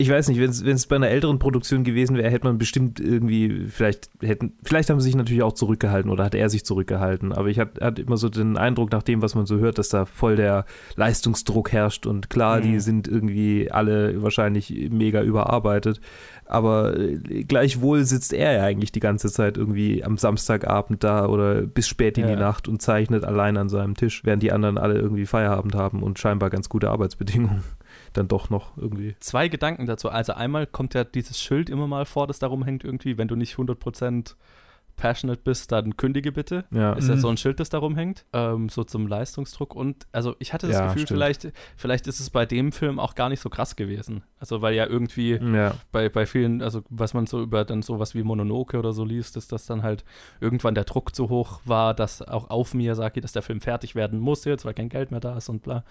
ich 0.00 0.08
weiß 0.08 0.28
nicht, 0.28 0.38
wenn 0.40 0.50
es 0.76 0.86
bei 0.86 0.94
einer 0.94 1.08
älteren 1.08 1.40
Produktion 1.40 1.82
gewesen 1.82 2.16
wäre, 2.16 2.30
hätte 2.30 2.46
man 2.46 2.56
bestimmt 2.56 3.00
irgendwie, 3.00 3.64
vielleicht 3.68 4.08
hätten, 4.20 4.52
vielleicht 4.62 4.90
haben 4.90 5.00
sie 5.00 5.06
sich 5.06 5.16
natürlich 5.16 5.42
auch 5.42 5.54
zurückgehalten 5.54 6.08
oder 6.12 6.24
hat 6.24 6.36
er 6.36 6.48
sich 6.48 6.64
zurückgehalten, 6.64 7.32
aber 7.32 7.48
ich 7.48 7.58
hatte 7.58 7.84
hat 7.84 7.98
immer 7.98 8.16
so 8.16 8.28
den 8.28 8.56
Eindruck, 8.56 8.92
nach 8.92 9.02
dem, 9.02 9.22
was 9.22 9.34
man 9.34 9.46
so 9.46 9.58
hört, 9.58 9.76
dass 9.78 9.88
da 9.88 10.04
voll 10.04 10.36
der 10.36 10.66
Leistungsdruck 10.94 11.72
herrscht 11.72 12.06
und 12.06 12.30
klar, 12.30 12.60
die 12.60 12.68
Mhm. 12.74 12.80
sind 12.80 13.08
irgendwie 13.08 13.72
alle 13.72 14.22
wahrscheinlich 14.22 14.88
mega 14.90 15.20
überarbeitet, 15.22 16.00
aber 16.46 16.96
äh, 16.96 17.16
gleichwohl 17.42 18.04
sitzt 18.04 18.32
er 18.32 18.52
ja 18.52 18.62
eigentlich 18.62 18.92
die 18.92 19.00
ganze 19.00 19.32
Zeit 19.32 19.56
irgendwie 19.56 20.04
am 20.04 20.16
Samstagabend 20.16 21.02
da 21.02 21.26
oder 21.26 21.62
bis 21.62 21.88
spät 21.88 22.18
in 22.18 22.28
Ja. 22.28 22.36
die 22.36 22.40
Nacht 22.40 22.68
und 22.68 22.80
zeichnet 22.80 23.24
allein 23.24 23.56
an 23.56 23.68
seinem 23.68 23.94
Tisch, 23.96 24.22
während 24.24 24.44
die 24.44 24.52
anderen 24.52 24.78
alle 24.78 24.94
irgendwie 24.94 25.26
Feierabend 25.26 25.74
haben 25.74 26.04
und 26.04 26.20
scheinbar 26.20 26.50
ganz 26.50 26.68
gute 26.68 26.88
Arbeitsbedingungen 26.90 27.64
dann 28.12 28.28
doch 28.28 28.50
noch 28.50 28.76
irgendwie. 28.76 29.16
Zwei 29.20 29.48
Gedanken 29.48 29.86
dazu. 29.86 30.08
Also 30.10 30.32
einmal 30.34 30.66
kommt 30.66 30.94
ja 30.94 31.04
dieses 31.04 31.40
Schild 31.40 31.70
immer 31.70 31.86
mal 31.86 32.04
vor, 32.04 32.26
das 32.26 32.38
darum 32.38 32.64
hängt 32.64 32.84
irgendwie, 32.84 33.18
wenn 33.18 33.28
du 33.28 33.36
nicht 33.36 33.56
100% 33.56 34.34
passionate 34.96 35.40
bist, 35.44 35.70
dann 35.70 35.96
kündige 35.96 36.32
bitte. 36.32 36.64
Ja. 36.72 36.94
Ist 36.94 37.08
ja 37.08 37.14
Mhm. 37.14 37.20
so 37.20 37.28
ein 37.28 37.36
Schild, 37.36 37.60
das 37.60 37.68
darum 37.68 37.94
hängt, 37.94 38.24
ähm, 38.32 38.68
so 38.68 38.82
zum 38.82 39.06
Leistungsdruck. 39.06 39.76
Und 39.76 40.08
also 40.10 40.34
ich 40.40 40.52
hatte 40.52 40.66
das 40.66 40.74
Ja, 40.74 40.86
Gefühl, 40.86 41.02
stimmt. 41.02 41.08
vielleicht, 41.20 41.52
vielleicht 41.76 42.08
ist 42.08 42.18
es 42.18 42.30
bei 42.30 42.46
dem 42.46 42.72
Film 42.72 42.98
auch 42.98 43.14
gar 43.14 43.28
nicht 43.28 43.38
so 43.38 43.48
krass 43.48 43.76
gewesen. 43.76 44.24
Also 44.40 44.60
weil 44.60 44.74
ja 44.74 44.86
irgendwie 44.88 45.34
Ja. 45.34 45.74
bei, 45.92 46.08
bei 46.08 46.26
vielen, 46.26 46.62
also 46.62 46.82
was 46.88 47.14
man 47.14 47.26
so 47.28 47.40
über 47.40 47.64
dann 47.64 47.82
sowas 47.82 48.16
wie 48.16 48.24
Mononoke 48.24 48.76
oder 48.76 48.92
so 48.92 49.04
liest, 49.04 49.36
ist, 49.36 49.52
dass 49.52 49.66
dann 49.66 49.84
halt 49.84 50.04
irgendwann 50.40 50.74
der 50.74 50.82
Druck 50.84 51.14
zu 51.14 51.28
hoch 51.28 51.60
war, 51.64 51.94
dass 51.94 52.20
auch 52.22 52.50
auf 52.50 52.74
Miyazaki, 52.74 53.20
dass 53.20 53.30
der 53.30 53.42
Film 53.42 53.60
fertig 53.60 53.94
werden 53.94 54.18
muss 54.18 54.44
jetzt, 54.46 54.64
weil 54.64 54.74
kein 54.74 54.88
Geld 54.88 55.12
mehr 55.12 55.20
da 55.20 55.36
ist 55.36 55.48
und 55.48 55.62
bla. 55.62 55.84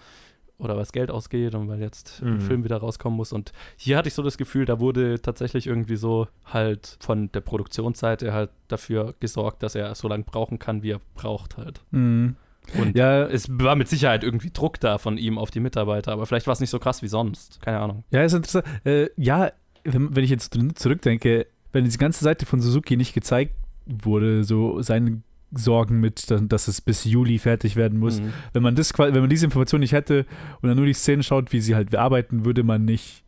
Oder 0.58 0.74
weil 0.74 0.82
das 0.82 0.92
Geld 0.92 1.10
ausgeht 1.10 1.54
und 1.54 1.68
weil 1.68 1.80
jetzt 1.80 2.20
ein 2.20 2.34
Mhm. 2.34 2.40
Film 2.40 2.64
wieder 2.64 2.78
rauskommen 2.78 3.16
muss. 3.16 3.32
Und 3.32 3.52
hier 3.76 3.96
hatte 3.96 4.08
ich 4.08 4.14
so 4.14 4.22
das 4.24 4.36
Gefühl, 4.38 4.64
da 4.64 4.80
wurde 4.80 5.20
tatsächlich 5.20 5.66
irgendwie 5.68 5.94
so 5.96 6.26
halt 6.46 6.96
von 7.00 7.30
der 7.30 7.40
Produktionsseite 7.42 8.32
halt 8.32 8.50
dafür 8.66 9.14
gesorgt, 9.20 9.62
dass 9.62 9.74
er 9.76 9.94
so 9.94 10.08
lange 10.08 10.24
brauchen 10.24 10.58
kann, 10.58 10.82
wie 10.82 10.90
er 10.90 11.00
braucht 11.14 11.56
halt. 11.56 11.80
Mhm. 11.92 12.34
Und 12.76 12.96
Ja, 12.96 13.22
es 13.22 13.48
war 13.50 13.76
mit 13.76 13.88
Sicherheit 13.88 14.24
irgendwie 14.24 14.50
Druck 14.50 14.80
da 14.80 14.98
von 14.98 15.16
ihm 15.16 15.38
auf 15.38 15.50
die 15.50 15.60
Mitarbeiter, 15.60 16.12
aber 16.12 16.26
vielleicht 16.26 16.46
war 16.48 16.52
es 16.52 16.60
nicht 16.60 16.70
so 16.70 16.78
krass 16.78 17.02
wie 17.02 17.08
sonst. 17.08 17.62
Keine 17.62 17.78
Ahnung. 17.78 18.04
Ja, 18.10 18.22
ist 18.24 18.34
interessant. 18.34 18.66
Äh, 18.84 19.08
ja, 19.16 19.52
wenn, 19.84 20.22
ich 20.24 20.28
jetzt 20.30 20.58
zurückdenke, 20.74 21.46
wenn 21.72 21.84
diese 21.84 21.98
ganze 21.98 22.24
Seite 22.24 22.44
von 22.46 22.60
Suzuki 22.60 22.96
nicht 22.96 23.14
gezeigt 23.14 23.54
wurde, 23.86 24.44
so 24.44 24.82
seine 24.82 25.22
Sorgen 25.52 26.00
mit, 26.00 26.26
dass 26.30 26.68
es 26.68 26.80
bis 26.80 27.04
Juli 27.04 27.38
fertig 27.38 27.74
werden 27.76 27.98
muss. 27.98 28.20
Mhm. 28.20 28.32
Wenn 28.52 28.62
man 28.62 28.74
das, 28.74 28.92
wenn 28.98 29.12
man 29.14 29.30
diese 29.30 29.46
Information 29.46 29.80
nicht 29.80 29.92
hätte 29.92 30.26
und 30.60 30.68
dann 30.68 30.76
nur 30.76 30.86
die 30.86 30.92
Szenen 30.92 31.22
schaut, 31.22 31.52
wie 31.52 31.60
sie 31.60 31.74
halt 31.74 31.94
arbeiten, 31.96 32.44
würde 32.44 32.62
man 32.64 32.84
nicht, 32.84 33.24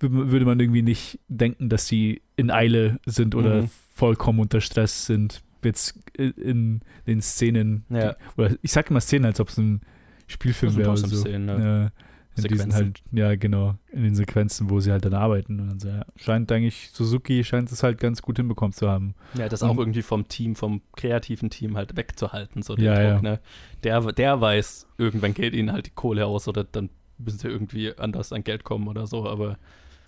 würde 0.00 0.44
man 0.44 0.58
irgendwie 0.58 0.82
nicht 0.82 1.20
denken, 1.28 1.68
dass 1.68 1.86
sie 1.86 2.22
in 2.36 2.50
Eile 2.50 2.98
sind 3.06 3.34
oder 3.36 3.62
Mhm. 3.62 3.70
vollkommen 3.94 4.40
unter 4.40 4.60
Stress 4.60 5.06
sind. 5.06 5.42
Jetzt 5.64 5.96
in, 6.16 6.80
den 7.06 7.20
Szenen, 7.22 7.84
Ja. 7.88 8.14
die, 8.14 8.16
oder 8.36 8.56
ich 8.62 8.72
sage 8.72 8.90
immer 8.90 9.00
Szenen, 9.00 9.26
als 9.26 9.38
ob 9.38 9.48
es 9.48 9.58
ein 9.58 9.80
Spielfilm 10.26 10.76
wäre 10.76 10.96
so. 10.96 11.06
Szenen, 11.06 11.46
ne? 11.46 11.92
Ja. 11.94 12.02
In 12.36 12.44
diesen 12.44 12.72
halt, 12.72 13.02
ja, 13.12 13.34
genau, 13.36 13.74
in 13.92 14.04
den 14.04 14.14
Sequenzen, 14.14 14.70
wo 14.70 14.80
sie 14.80 14.90
halt 14.90 15.04
dann 15.04 15.12
arbeiten. 15.14 15.60
Und 15.60 15.68
dann 15.68 15.80
so, 15.80 15.88
ja, 15.88 16.04
scheint 16.16 16.50
eigentlich, 16.50 16.90
Suzuki 16.92 17.44
scheint 17.44 17.70
es 17.70 17.82
halt 17.82 17.98
ganz 17.98 18.22
gut 18.22 18.38
hinbekommen 18.38 18.72
zu 18.72 18.88
haben. 18.88 19.14
Ja, 19.34 19.48
das 19.48 19.62
auch 19.62 19.76
irgendwie 19.76 20.02
vom 20.02 20.28
Team, 20.28 20.56
vom 20.56 20.80
kreativen 20.96 21.50
Team 21.50 21.76
halt 21.76 21.96
wegzuhalten, 21.96 22.62
so 22.62 22.74
den 22.74 22.86
Ja, 22.86 22.94
Druck, 22.94 23.04
ja. 23.04 23.32
ne? 23.32 23.40
Der, 23.84 24.00
der 24.12 24.40
weiß, 24.40 24.86
irgendwann 24.96 25.34
geht 25.34 25.52
ihnen 25.54 25.72
halt 25.72 25.86
die 25.86 25.90
Kohle 25.90 26.26
aus 26.26 26.48
oder 26.48 26.64
dann 26.64 26.88
müssen 27.18 27.38
sie 27.38 27.48
irgendwie 27.48 27.96
anders 27.98 28.32
an 28.32 28.44
Geld 28.44 28.64
kommen 28.64 28.88
oder 28.88 29.06
so, 29.06 29.28
aber 29.28 29.58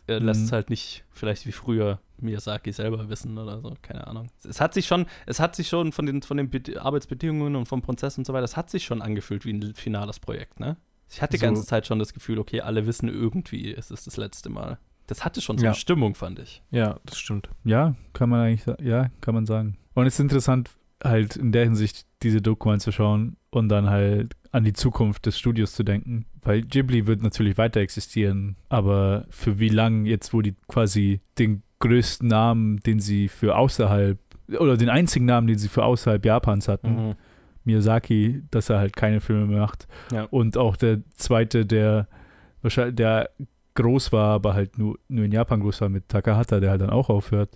er 0.07 0.21
lässt 0.21 0.41
Mhm. 0.41 0.47
es 0.47 0.53
halt 0.53 0.71
nicht 0.71 1.05
vielleicht 1.13 1.47
wie 1.47 1.53
früher 1.53 2.01
Miyazaki 2.19 2.73
selber 2.73 3.09
wissen 3.09 3.37
oder 3.39 3.61
so, 3.61 3.75
keine 3.83 4.07
Ahnung. 4.07 4.29
Es 4.49 4.61
hat 4.61 4.73
sich 4.75 4.87
schon, 4.87 5.07
es 5.27 5.41
hat 5.41 5.57
sich 5.57 5.69
schon 5.69 5.93
von 5.93 6.07
den, 6.07 6.23
von 6.23 6.37
den 6.39 6.49
Bed- 6.49 6.77
Arbeitsbedingungen 6.79 7.55
und 7.57 7.67
vom 7.67 7.83
Prozess 7.83 8.17
und 8.19 8.27
so 8.27 8.33
weiter, 8.33 8.45
es 8.45 8.57
hat 8.57 8.71
sich 8.71 8.85
schon 8.85 9.03
angefühlt 9.03 9.45
wie 9.45 9.53
ein 9.53 9.75
finales 9.75 10.21
Projekt, 10.21 10.59
ne? 10.61 10.77
Ich 11.11 11.23
hatte 11.23 11.33
die 11.33 11.39
So- 11.39 11.47
ganze 11.47 11.65
Zeit 11.67 11.87
schon 11.87 11.99
das 11.99 12.13
Gefühl, 12.15 12.39
okay, 12.39 12.61
alle 12.61 12.87
wissen 12.87 13.09
irgendwie, 13.09 13.73
es 13.75 13.91
ist 13.91 14.07
das 14.07 14.17
letzte 14.17 14.49
Mal. 14.51 14.79
Das 15.07 15.25
hatte 15.25 15.41
schon 15.41 15.59
so 15.59 15.65
Ja. 15.65 15.71
eine 15.73 15.77
Stimmung, 15.79 16.15
fand 16.15 16.39
ich. 16.39 16.63
Ja, 16.71 16.99
das 17.05 17.19
stimmt. 17.19 17.49
Ja, 17.65 17.95
kann 18.15 18.31
man 18.31 18.41
eigentlich, 18.41 18.65
ja, 18.83 19.11
kann 19.21 19.35
man 19.35 19.45
sagen. 19.47 19.77
Und 19.95 20.07
es 20.07 20.15
ist 20.15 20.21
interessant, 20.21 20.71
halt 21.03 21.37
in 21.37 21.53
der 21.53 21.65
Hinsicht 21.65 22.07
diese 22.23 22.41
Doku 22.41 22.71
anzuschauen 22.71 23.37
und 23.51 23.69
dann 23.69 23.91
halt 23.91 24.35
an 24.51 24.65
die 24.65 24.73
Zukunft 24.73 25.27
des 25.27 25.39
Studios 25.39 25.75
zu 25.75 25.83
denken. 25.83 26.25
Weil 26.41 26.63
Ghibli 26.63 27.07
wird 27.07 27.23
natürlich 27.23 27.59
weiter 27.59 27.81
existieren, 27.81 28.57
aber 28.71 29.27
für 29.29 29.59
wie 29.59 29.69
lang 29.69 30.07
jetzt, 30.07 30.33
wo 30.33 30.41
die 30.41 30.55
quasi 30.69 31.21
den 31.39 31.63
größten 31.81 32.27
Namen, 32.29 32.79
den 32.81 32.99
sie 33.01 33.29
für 33.29 33.57
außerhalb, 33.57 34.19
oder 34.59 34.77
den 34.79 34.89
einzigen 34.89 35.27
Namen, 35.27 35.47
den 35.49 35.59
sie 35.59 35.69
für 35.69 35.85
außerhalb 35.85 36.25
Japans 36.25 36.69
hatten, 36.69 37.09
Mhm. 37.09 37.15
Miyazaki, 37.65 38.43
dass 38.51 38.71
er 38.71 38.79
halt 38.79 38.95
keine 38.97 39.21
Filme 39.21 39.47
mehr 39.47 39.61
macht. 39.61 39.87
Ja. 40.13 40.25
Und 40.25 40.57
auch 40.57 40.77
der 40.77 41.01
zweite, 41.17 41.67
der 41.67 42.09
wahrscheinlich, 42.63 42.97
der 42.97 43.31
groß 43.75 44.13
war, 44.13 44.35
aber 44.35 44.55
halt 44.55 44.79
nur, 44.79 44.99
nur 45.09 45.25
in 45.25 45.33
Japan 45.33 45.61
groß 45.61 45.81
war 45.81 45.89
mit 45.89 46.09
Takahata, 46.09 46.61
der 46.61 46.71
halt 46.71 46.81
dann 46.81 46.91
auch 46.91 47.11
aufhört, 47.11 47.51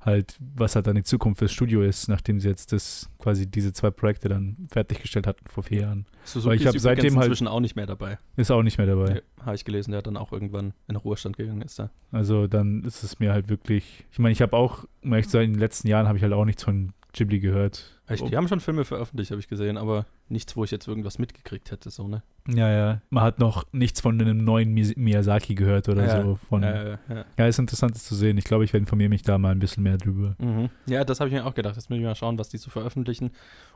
halt, 0.00 0.36
was 0.54 0.76
halt 0.76 0.86
dann 0.86 0.96
die 0.96 1.02
Zukunft 1.02 1.38
fürs 1.38 1.50
Studio 1.50 1.82
ist, 1.82 2.08
nachdem 2.08 2.38
sie 2.38 2.48
jetzt 2.48 2.72
das 2.72 3.08
quasi 3.18 3.46
diese 3.50 3.72
zwei 3.72 3.90
Projekte 3.90 4.28
dann 4.28 4.56
fertiggestellt 4.70 5.26
hatten 5.26 5.44
vor 5.48 5.62
vier 5.64 5.80
Jahren. 5.80 6.06
Suzuki 6.24 6.50
Weil 6.50 6.56
ich 6.60 6.66
hab 6.66 6.74
ist 6.74 6.82
seitdem 6.82 7.14
halt- 7.16 7.24
inzwischen 7.26 7.48
auch 7.48 7.60
nicht 7.60 7.74
mehr 7.74 7.86
dabei. 7.86 8.18
Ist 8.36 8.50
auch 8.50 8.62
nicht 8.62 8.76
mehr 8.78 8.86
dabei. 8.86 9.14
Nee, 9.14 9.20
Habe 9.44 9.54
ich 9.56 9.64
gelesen, 9.64 9.92
der 9.92 10.02
dann 10.02 10.16
auch 10.18 10.30
irgendwann 10.32 10.66
in 10.66 10.94
den 10.94 10.96
Ruhestand 10.96 11.36
gegangen 11.38 11.62
ist. 11.62 11.78
Da. 11.78 11.90
Also 12.12 12.46
dann 12.46 12.82
ist 12.84 13.02
es 13.02 13.18
mir 13.18 13.32
halt 13.32 13.48
wirklich. 13.48 14.04
Ich 14.12 14.18
meine, 14.18 14.32
ich 14.32 14.42
habe 14.42 14.54
auch, 14.56 14.84
um 15.02 15.12
ehrlich 15.12 15.26
zu 15.26 15.32
sein, 15.32 15.44
in 15.46 15.52
den 15.54 15.60
letzten 15.60 15.88
Jahren 15.88 16.06
habe 16.06 16.18
ich 16.18 16.22
halt 16.22 16.34
auch 16.34 16.44
nichts 16.44 16.62
von 16.62 16.92
Ghibli 17.14 17.40
gehört. 17.40 17.98
Echt, 18.06 18.28
die 18.28 18.36
haben 18.36 18.48
schon 18.48 18.60
Filme 18.60 18.84
veröffentlicht, 18.84 19.30
habe 19.30 19.40
ich 19.40 19.48
gesehen, 19.48 19.78
aber 19.78 20.04
nichts, 20.28 20.54
wo 20.56 20.64
ich 20.64 20.70
jetzt 20.70 20.86
irgendwas 20.86 21.18
mitgekriegt 21.18 21.70
hätte. 21.70 21.88
So, 21.90 22.06
ne? 22.06 22.22
Ja, 22.48 22.68
ja. 22.70 23.00
Man 23.08 23.24
hat 23.24 23.38
noch 23.38 23.64
nichts 23.72 24.02
von 24.02 24.20
einem 24.20 24.44
neuen 24.44 24.74
Mi- 24.74 24.92
Miyazaki 24.98 25.54
gehört 25.54 25.88
oder 25.88 26.04
Ja, 26.06 26.22
so. 26.22 26.34
Von, 26.48 26.62
Äh, 26.62 26.98
ja. 27.08 27.24
ja, 27.38 27.46
ist 27.46 27.58
interessant 27.58 27.94
das 27.94 28.04
zu 28.04 28.14
sehen. 28.14 28.36
Ich 28.36 28.44
glaube, 28.44 28.64
ich 28.64 28.74
informiere 28.74 29.08
mich 29.08 29.22
da 29.22 29.38
mal 29.38 29.52
ein 29.52 29.58
bisschen 29.58 29.82
mehr 29.84 29.96
drüber. 29.96 30.36
Mhm. 30.38 30.68
ja, 30.86 31.04
das 31.04 31.20
habe 31.20 31.28
ich 31.28 31.34
mir 31.34 31.46
auch 31.46 31.54
gedacht. 31.54 31.76
Jetzt 31.76 31.88
müssen 31.88 32.02
wir 32.02 32.08
mal 32.10 32.14
schauen, 32.14 32.38
was 32.38 32.50
die 32.50 32.58
so 32.58 32.68
veröffentlichen 32.68 33.30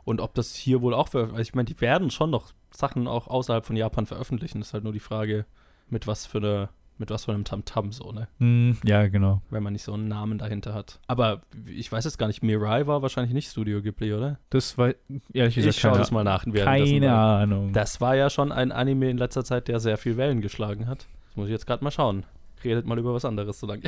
und 0.04 0.20
ob 0.20 0.34
das 0.34 0.54
hier 0.54 0.82
wohl 0.82 0.92
auch 0.92 1.08
veröffentlicht. 1.08 1.50
Ich 1.50 1.54
meine, 1.54 1.66
die 1.66 1.80
werden 1.80 2.10
schon 2.10 2.28
noch 2.30 2.52
Sachen 2.70 3.06
auch 3.06 3.28
außerhalb 3.28 3.64
von 3.64 3.76
Japan 3.76 4.04
veröffentlichen. 4.04 4.58
Das 4.58 4.68
ist 4.68 4.74
halt 4.74 4.84
nur 4.84 4.92
die 4.92 5.00
Frage, 5.00 5.46
mit 5.88 6.06
was 6.06 6.26
für 6.26 6.38
eine, 6.38 6.68
mit 6.98 7.10
was 7.10 7.24
für 7.24 7.32
einem 7.32 7.44
Tamtam 7.44 7.92
so, 7.92 8.12
ne? 8.12 8.28
Hm, 8.38 8.76
ja, 8.84 9.06
genau. 9.08 9.40
Wenn 9.50 9.62
man 9.62 9.72
nicht 9.72 9.82
so 9.84 9.92
einen 9.94 10.08
Namen 10.08 10.38
dahinter 10.38 10.74
hat. 10.74 10.98
Aber 11.06 11.42
ich 11.66 11.90
weiß 11.90 12.04
jetzt 12.04 12.18
gar 12.18 12.26
nicht, 12.26 12.42
Mirai 12.42 12.86
war 12.86 13.02
wahrscheinlich 13.02 13.32
nicht 13.34 13.50
Studio 13.50 13.80
Ghibli, 13.82 14.12
oder? 14.12 14.38
Das 14.50 14.76
war, 14.78 14.92
ehrlich 15.32 15.54
gesagt, 15.54 15.74
Ich 15.74 15.80
schaue 15.80 15.98
das 15.98 16.10
mal 16.10 16.24
nach. 16.24 16.44
keine 16.44 17.12
Ahnung. 17.12 17.72
Das 17.72 18.00
war 18.00 18.16
ja 18.16 18.30
schon 18.30 18.52
ein 18.52 18.72
Anime 18.72 19.10
in 19.10 19.18
letzter 19.18 19.44
Zeit, 19.44 19.68
der 19.68 19.80
sehr 19.80 19.96
viel 19.98 20.16
Wellen 20.16 20.40
geschlagen 20.40 20.86
hat. 20.86 21.06
Das 21.28 21.36
muss 21.36 21.46
ich 21.46 21.52
jetzt 21.52 21.66
gerade 21.66 21.84
mal 21.84 21.90
schauen. 21.90 22.24
Redet 22.64 22.86
mal 22.86 22.98
über 22.98 23.14
was 23.14 23.24
anderes 23.24 23.60
so 23.60 23.66
lange. 23.66 23.82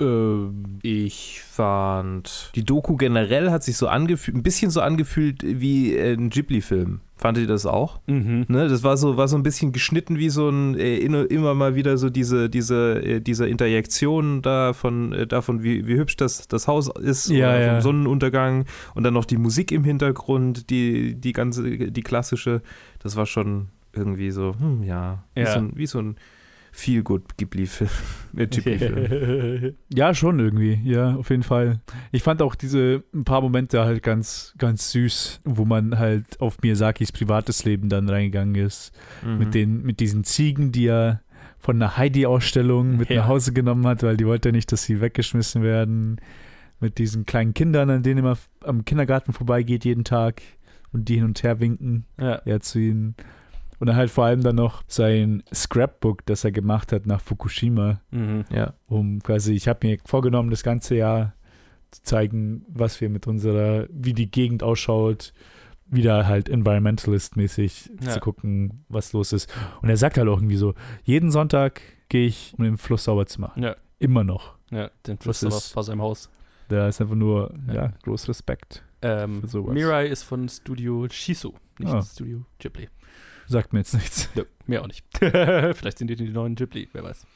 Ähm, 0.00 0.78
ich 0.82 1.42
fand, 1.42 2.52
die 2.54 2.64
Doku 2.64 2.96
generell 2.96 3.50
hat 3.50 3.62
sich 3.64 3.76
so 3.76 3.88
angefühlt, 3.88 4.36
ein 4.36 4.42
bisschen 4.42 4.70
so 4.70 4.80
angefühlt 4.80 5.42
wie 5.44 5.94
äh, 5.94 6.14
ein 6.14 6.30
Ghibli-Film. 6.30 7.00
Fandet 7.16 7.42
ihr 7.42 7.48
das 7.48 7.66
auch? 7.66 7.98
Mhm. 8.06 8.44
Ne, 8.46 8.68
das 8.68 8.84
war 8.84 8.96
so, 8.96 9.16
war 9.16 9.26
so 9.26 9.36
ein 9.36 9.42
bisschen 9.42 9.72
geschnitten 9.72 10.18
wie 10.18 10.28
so 10.30 10.48
ein, 10.48 10.76
äh, 10.78 10.98
immer 10.98 11.54
mal 11.54 11.74
wieder 11.74 11.98
so 11.98 12.10
diese, 12.10 12.48
diese, 12.48 13.02
äh, 13.04 13.20
diese 13.20 13.48
Interjektion 13.48 14.40
davon, 14.40 15.12
äh, 15.12 15.26
davon 15.26 15.64
wie, 15.64 15.88
wie 15.88 15.96
hübsch 15.96 16.16
das, 16.16 16.46
das 16.46 16.68
Haus 16.68 16.88
ist, 17.00 17.28
Ja, 17.28 17.58
ja. 17.58 17.72
vom 17.72 17.80
Sonnenuntergang 17.80 18.66
und 18.94 19.02
dann 19.02 19.14
noch 19.14 19.24
die 19.24 19.36
Musik 19.36 19.72
im 19.72 19.82
Hintergrund, 19.82 20.70
die, 20.70 21.16
die 21.16 21.32
ganze, 21.32 21.90
die 21.90 22.02
klassische, 22.02 22.62
das 23.00 23.16
war 23.16 23.26
schon 23.26 23.68
irgendwie 23.92 24.30
so, 24.30 24.54
hm, 24.56 24.84
ja, 24.84 25.24
wie, 25.34 25.40
Ja. 25.40 25.52
So, 25.54 25.58
ein, 25.58 25.72
wie 25.74 25.86
so 25.86 25.98
ein 25.98 26.16
Ghibli-Film. 27.36 27.90
Äh, 28.36 28.46
Ghibli-Film. 28.46 29.74
Ja, 29.92 30.14
schon 30.14 30.38
irgendwie. 30.38 30.80
Ja, 30.84 31.16
auf 31.16 31.30
jeden 31.30 31.42
Fall. 31.42 31.80
Ich 32.12 32.22
fand 32.22 32.40
auch 32.42 32.54
diese 32.54 33.02
ein 33.14 33.24
paar 33.24 33.40
Momente 33.40 33.84
halt 33.84 34.02
ganz, 34.02 34.54
ganz 34.58 34.92
süß, 34.92 35.40
wo 35.44 35.64
man 35.64 35.98
halt 35.98 36.40
auf 36.40 36.58
Miyazakis 36.62 37.10
privates 37.12 37.64
Leben 37.64 37.88
dann 37.88 38.08
reingegangen 38.08 38.54
ist. 38.54 38.92
Mhm. 39.24 39.38
Mit, 39.38 39.54
den, 39.54 39.82
mit 39.82 40.00
diesen 40.00 40.24
Ziegen, 40.24 40.72
die 40.72 40.86
er 40.86 41.22
von 41.58 41.76
einer 41.76 41.96
Heidi-Ausstellung 41.96 42.96
mit 42.96 43.10
Ja. 43.10 43.22
nach 43.22 43.28
Hause 43.28 43.52
genommen 43.52 43.86
hat, 43.86 44.02
weil 44.04 44.16
die 44.16 44.26
wollte 44.26 44.52
nicht, 44.52 44.70
dass 44.70 44.84
sie 44.84 45.00
weggeschmissen 45.00 45.62
werden. 45.62 46.20
Mit 46.80 46.98
diesen 46.98 47.26
kleinen 47.26 47.54
Kindern, 47.54 47.90
an 47.90 48.02
denen 48.04 48.24
er 48.24 48.38
am 48.62 48.84
Kindergarten 48.84 49.32
vorbeigeht 49.32 49.84
jeden 49.84 50.04
Tag 50.04 50.42
und 50.92 51.08
die 51.08 51.16
hin 51.16 51.24
und 51.24 51.42
her 51.42 51.58
winken, 51.58 52.04
Ja. 52.20 52.36
er 52.44 52.60
zu 52.60 52.78
ihnen. 52.78 53.16
Und 53.80 53.86
dann 53.86 53.96
halt 53.96 54.10
vor 54.10 54.24
allem 54.24 54.42
dann 54.42 54.56
noch 54.56 54.82
sein 54.88 55.42
Scrapbook, 55.54 56.26
das 56.26 56.44
er 56.44 56.50
gemacht 56.52 56.90
hat 56.92 57.06
nach 57.06 57.20
Fukushima 57.20 58.00
Mhm. 58.10 58.44
ja. 58.50 58.74
um 58.86 59.20
quasi, 59.22 59.52
ich 59.54 59.68
habe 59.68 59.86
mir 59.86 59.98
vorgenommen, 60.04 60.50
das 60.50 60.62
ganze 60.64 60.96
Jahr 60.96 61.34
zu 61.90 62.02
zeigen, 62.02 62.64
was 62.68 63.00
wir 63.00 63.08
mit 63.08 63.26
unserer, 63.26 63.86
wie 63.90 64.12
die 64.14 64.30
Gegend 64.30 64.62
ausschaut, 64.62 65.32
wieder 65.86 66.26
halt 66.26 66.50
environmentalist-mäßig 66.50 67.90
Ja. 68.02 68.10
zu 68.10 68.20
gucken, 68.20 68.84
was 68.88 69.12
los 69.12 69.32
ist. 69.32 69.48
Und 69.82 69.88
er 69.88 69.96
sagt 69.96 70.18
halt 70.18 70.28
auch 70.28 70.38
irgendwie 70.38 70.56
so, 70.56 70.74
jeden 71.04 71.30
Sonntag 71.30 71.80
gehe 72.08 72.26
ich, 72.26 72.54
um 72.58 72.64
den 72.64 72.76
Fluss 72.78 73.04
sauber 73.04 73.26
zu 73.26 73.40
machen. 73.40 73.62
Ja. 73.62 73.76
Immer 73.98 74.24
noch. 74.24 74.54
Ja, 74.70 74.90
den 75.06 75.18
Fluss 75.18 75.42
ist- 75.42 75.72
vor 75.72 75.82
seinem 75.84 76.02
Haus. 76.02 76.30
Da 76.68 76.88
ist 76.88 77.00
einfach 77.00 77.14
nur, 77.14 77.54
Ja. 77.68 77.74
ja, 77.74 77.92
groß 78.02 78.28
Respekt. 78.28 78.84
Ähm, 79.00 79.40
Für 79.40 79.46
sowas. 79.48 79.72
Mirai 79.74 80.06
ist 80.08 80.24
von 80.24 80.48
Studio 80.48 81.06
Shisu, 81.08 81.52
nicht 81.78 81.92
Ah. 81.92 82.02
Studio 82.02 82.44
Ghibli. 82.58 82.88
Sagt 83.48 83.72
mir 83.72 83.80
jetzt 83.80 83.94
nichts. 83.94 84.28
Nö, 84.34 84.44
mir 84.66 84.82
auch 84.82 84.86
nicht. 84.86 85.04
Vielleicht 85.18 85.98
sind 85.98 86.08
die 86.08 86.16
die 86.16 86.28
neuen 86.28 86.54
Ghibli, 86.54 86.88
wer 86.92 87.02
weiß. 87.04 87.26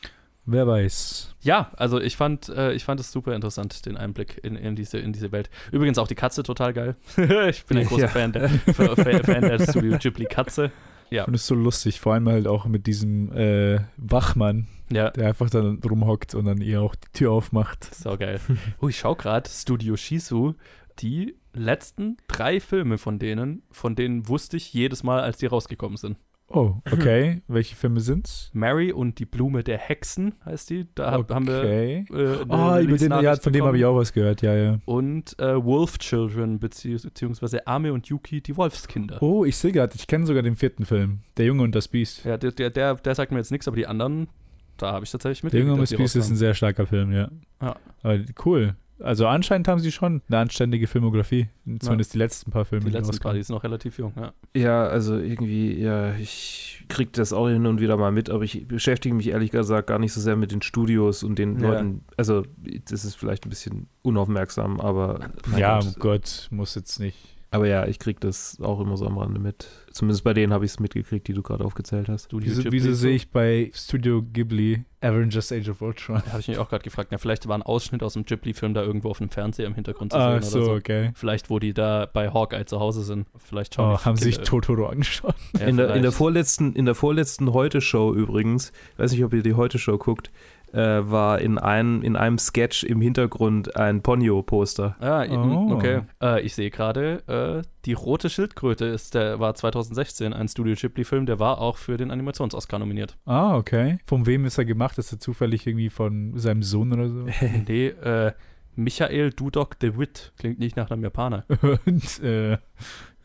Wer 0.44 0.66
weiß. 0.66 1.34
Ja, 1.40 1.70
also 1.76 2.00
ich 2.00 2.16
fand, 2.16 2.48
äh, 2.48 2.72
ich 2.72 2.84
fand 2.84 2.98
es 3.00 3.12
super 3.12 3.34
interessant, 3.34 3.86
den 3.86 3.96
Einblick 3.96 4.40
in, 4.42 4.56
in, 4.56 4.74
diese, 4.74 4.98
in 4.98 5.12
diese 5.12 5.30
Welt. 5.30 5.50
Übrigens 5.70 5.98
auch 5.98 6.08
die 6.08 6.16
Katze 6.16 6.42
total 6.42 6.72
geil. 6.72 6.96
ich 7.48 7.64
bin 7.64 7.78
ein 7.78 7.86
großer 7.86 8.02
Ja. 8.02 8.08
Fan, 8.08 8.32
der, 8.32 8.48
Fan 8.48 8.96
Fan 9.24 9.42
der 9.42 9.60
Studio 9.68 9.98
Ghibli 9.98 10.26
Katze. 10.26 10.72
Ja. 11.10 11.24
Und 11.24 11.34
es 11.34 11.42
ist 11.42 11.46
so 11.46 11.54
lustig, 11.54 12.00
vor 12.00 12.14
allem 12.14 12.28
halt 12.28 12.46
auch 12.46 12.64
mit 12.66 12.86
diesem 12.86 13.30
äh, 13.36 13.80
Wachmann, 13.98 14.66
Ja, 14.90 15.10
der 15.10 15.28
einfach 15.28 15.48
dann 15.50 15.78
rumhockt 15.78 16.34
und 16.34 16.46
dann 16.46 16.60
ihr 16.60 16.80
auch 16.82 16.94
die 16.96 17.08
Tür 17.12 17.30
aufmacht. 17.32 17.94
sau 17.94 18.16
geil. 18.16 18.40
Oh, 18.80 18.88
ich 18.88 18.98
schau 18.98 19.14
gerade, 19.14 19.48
Studio 19.48 19.96
Shisu, 19.96 20.54
die 20.98 21.36
letzten 21.54 22.16
drei 22.28 22.60
Filme 22.60 22.98
von 22.98 23.18
denen, 23.18 23.62
von 23.70 23.94
denen 23.94 24.28
wusste 24.28 24.56
ich 24.56 24.72
jedes 24.72 25.02
Mal, 25.02 25.20
als 25.20 25.38
die 25.38 25.46
rausgekommen 25.46 25.96
sind. 25.96 26.16
Oh, 26.48 26.74
okay. 26.92 27.40
Welche 27.48 27.74
Filme 27.74 28.00
sind's? 28.00 28.50
Mary 28.52 28.92
und 28.92 29.18
die 29.18 29.24
Blume 29.24 29.62
der 29.64 29.78
Hexen 29.78 30.34
heißt 30.44 30.68
die. 30.68 30.86
Da 30.94 31.10
hab- 31.12 31.30
haben 31.32 31.46
wir 31.46 31.58
Okay. 31.60 32.04
äh, 32.12 32.44
Ah, 32.50 32.78
über 32.78 32.96
den, 32.98 33.10
ja, 33.22 33.36
von 33.36 33.52
dem 33.54 33.64
habe 33.64 33.78
ich 33.78 33.84
auch 33.86 33.96
was 33.96 34.12
gehört, 34.12 34.42
ja, 34.42 34.54
ja. 34.54 34.78
Und 34.84 35.38
äh, 35.38 35.64
Wolf 35.64 35.96
Children, 35.98 36.58
bezieh 36.58 36.96
beziehungsweise 36.96 37.66
Ame 37.66 37.92
und 37.94 38.06
Yuki, 38.08 38.42
die 38.42 38.54
Wolfskinder. 38.56 39.22
Oh, 39.22 39.46
ich 39.46 39.56
sehe 39.56 39.72
gerade, 39.72 39.94
ich 39.96 40.06
kenne 40.06 40.26
sogar 40.26 40.42
den 40.42 40.56
vierten 40.56 40.84
Film. 40.84 41.20
Der 41.38 41.46
Junge 41.46 41.62
und 41.62 41.74
das 41.74 41.88
Biest. 41.88 42.24
Ja, 42.26 42.36
der, 42.36 42.52
der, 42.52 42.68
der, 42.68 42.96
der 42.96 43.14
sagt 43.14 43.32
mir 43.32 43.38
jetzt 43.38 43.50
nichts, 43.50 43.66
aber 43.66 43.76
die 43.76 43.86
anderen, 43.86 44.28
da 44.76 44.92
habe 44.92 45.06
ich 45.06 45.10
tatsächlich 45.10 45.44
mit. 45.44 45.54
der 45.54 45.60
Junge 45.60 45.72
und 45.72 45.80
das 45.80 45.94
Biest 45.94 46.16
ist 46.16 46.28
ein 46.28 46.36
sehr 46.36 46.52
starker 46.52 46.86
Film, 46.86 47.12
ja. 47.12 47.30
Ja. 47.62 47.76
Aber 48.02 48.18
cool. 48.44 48.74
Also 49.02 49.26
anscheinend 49.26 49.68
haben 49.68 49.80
sie 49.80 49.92
schon 49.92 50.22
eine 50.28 50.38
anständige 50.38 50.86
Filmografie. 50.86 51.48
Zumindest 51.80 52.14
die 52.14 52.18
letzten 52.18 52.50
paar 52.50 52.64
Filme. 52.64 52.84
Die 52.84 52.90
letzten 52.90 53.18
paar, 53.18 53.34
die 53.34 53.42
sind 53.42 53.54
noch 53.54 53.64
relativ 53.64 53.98
jung, 53.98 54.12
ja. 54.16 54.32
Ja, 54.54 54.86
also 54.86 55.16
irgendwie, 55.18 55.78
ja, 55.80 56.14
ich 56.16 56.84
krieg 56.88 57.12
das 57.12 57.32
auch 57.32 57.48
hin 57.48 57.66
und 57.66 57.80
wieder 57.80 57.96
mal 57.96 58.12
mit, 58.12 58.30
aber 58.30 58.44
ich 58.44 58.66
beschäftige 58.66 59.14
mich 59.14 59.28
ehrlich 59.28 59.50
gesagt 59.50 59.88
gar 59.88 59.98
nicht 59.98 60.12
so 60.12 60.20
sehr 60.20 60.36
mit 60.36 60.52
den 60.52 60.62
Studios 60.62 61.22
und 61.22 61.38
den 61.38 61.58
Ja. 61.60 61.70
Leuten. 61.70 62.04
Also, 62.16 62.44
das 62.88 63.04
ist 63.04 63.16
vielleicht 63.16 63.46
ein 63.46 63.50
bisschen 63.50 63.88
unaufmerksam, 64.02 64.80
aber. 64.80 65.20
Ja, 65.56 65.78
Gott. 65.80 65.88
oh 65.88 66.00
Gott, 66.00 66.48
muss 66.50 66.74
jetzt 66.74 66.98
nicht. 67.00 67.16
Aber 67.52 67.66
ja, 67.68 67.86
ich 67.86 67.98
krieg 67.98 68.18
das 68.20 68.58
auch 68.62 68.80
immer 68.80 68.96
so 68.96 69.06
am 69.06 69.18
Rande 69.18 69.38
mit. 69.38 69.68
Zumindest 69.92 70.24
bei 70.24 70.32
denen 70.32 70.54
habe 70.54 70.64
ich 70.64 70.70
es 70.72 70.80
mitgekriegt, 70.80 71.28
die 71.28 71.34
du 71.34 71.42
gerade 71.42 71.64
aufgezählt 71.64 72.08
hast. 72.08 72.28
Wieso, 72.32 72.64
wieso 72.72 72.88
so. 72.88 72.94
sehe 72.94 73.14
ich 73.14 73.30
bei 73.30 73.70
Studio 73.74 74.22
Ghibli 74.22 74.84
Avengers 75.02 75.52
Age 75.52 75.68
of 75.68 75.82
Ultron? 75.82 76.22
Habe 76.32 76.40
ich 76.40 76.48
mich 76.48 76.56
auch 76.56 76.70
gerade 76.70 76.82
gefragt. 76.82 77.10
Na, 77.12 77.18
vielleicht 77.18 77.46
war 77.48 77.58
ein 77.58 77.62
Ausschnitt 77.62 78.02
aus 78.02 78.14
dem 78.14 78.24
Ghibli-Film 78.24 78.72
da 78.72 78.82
irgendwo 78.82 79.10
auf 79.10 79.18
dem 79.18 79.28
Fernseher 79.28 79.66
im 79.66 79.74
Hintergrund 79.74 80.12
zu 80.12 80.18
sehen 80.18 80.24
Ah, 80.26 80.36
oder 80.36 80.42
so, 80.42 80.64
so. 80.64 80.72
okay. 80.72 81.10
Vielleicht, 81.14 81.50
wo 81.50 81.58
die 81.58 81.74
da 81.74 82.06
bei 82.10 82.30
Hawkeye 82.32 82.64
zu 82.64 82.80
Hause 82.80 83.02
sind. 83.02 83.26
Vielleicht 83.36 83.74
schauen 83.74 83.96
Oh, 83.96 83.98
haben 84.04 84.16
sie 84.16 84.24
sich 84.24 84.38
Totoro 84.38 84.86
angeschaut? 84.86 85.34
Ja, 85.58 85.66
in, 85.66 85.76
der, 85.76 85.94
in, 85.94 86.00
der 86.02 86.12
vorletzten, 86.12 86.72
in 86.74 86.86
der 86.86 86.94
vorletzten 86.94 87.52
Heute-Show 87.52 88.14
übrigens, 88.14 88.72
ich 88.94 88.98
weiß 88.98 89.12
nicht, 89.12 89.24
ob 89.24 89.34
ihr 89.34 89.42
die 89.42 89.54
Heute-Show 89.54 89.98
guckt, 89.98 90.30
äh, 90.72 91.10
war 91.10 91.40
in 91.40 91.58
einem, 91.58 92.02
in 92.02 92.16
einem 92.16 92.38
Sketch 92.38 92.82
im 92.84 93.00
Hintergrund 93.00 93.76
ein 93.76 94.02
Ponyo-Poster. 94.02 94.96
Ah, 95.00 95.24
Oh. 95.30 95.72
okay. 95.74 96.00
Äh, 96.22 96.40
ich 96.42 96.54
sehe 96.54 96.70
gerade, 96.70 97.22
äh, 97.62 97.66
die 97.84 97.92
rote 97.92 98.30
Schildkröte 98.30 98.86
ist 98.86 99.14
der, 99.14 99.38
war 99.40 99.54
2016 99.54 100.32
ein 100.32 100.48
Studio 100.48 100.74
Ghibli-Film, 100.74 101.26
der 101.26 101.38
war 101.38 101.58
auch 101.60 101.76
für 101.76 101.96
den 101.96 102.10
Animations-Oscar 102.10 102.78
nominiert. 102.78 103.16
Ah, 103.26 103.56
okay. 103.56 103.98
Von 104.06 104.26
wem 104.26 104.44
ist 104.44 104.58
er 104.58 104.64
gemacht? 104.64 104.98
Ist 104.98 105.12
er 105.12 105.18
zufällig 105.18 105.66
irgendwie 105.66 105.90
von 105.90 106.38
seinem 106.38 106.62
Sohn 106.62 106.92
oder 106.92 107.08
so? 107.08 107.26
nee, 107.68 107.88
äh, 107.88 108.32
Michael 108.74 109.30
Dudok 109.32 109.78
de 109.80 109.98
Witt. 109.98 110.32
Klingt 110.38 110.58
nicht 110.58 110.76
nach 110.76 110.90
einem 110.90 111.02
Japaner. 111.02 111.44
Und, 111.86 112.22
äh, 112.22 112.56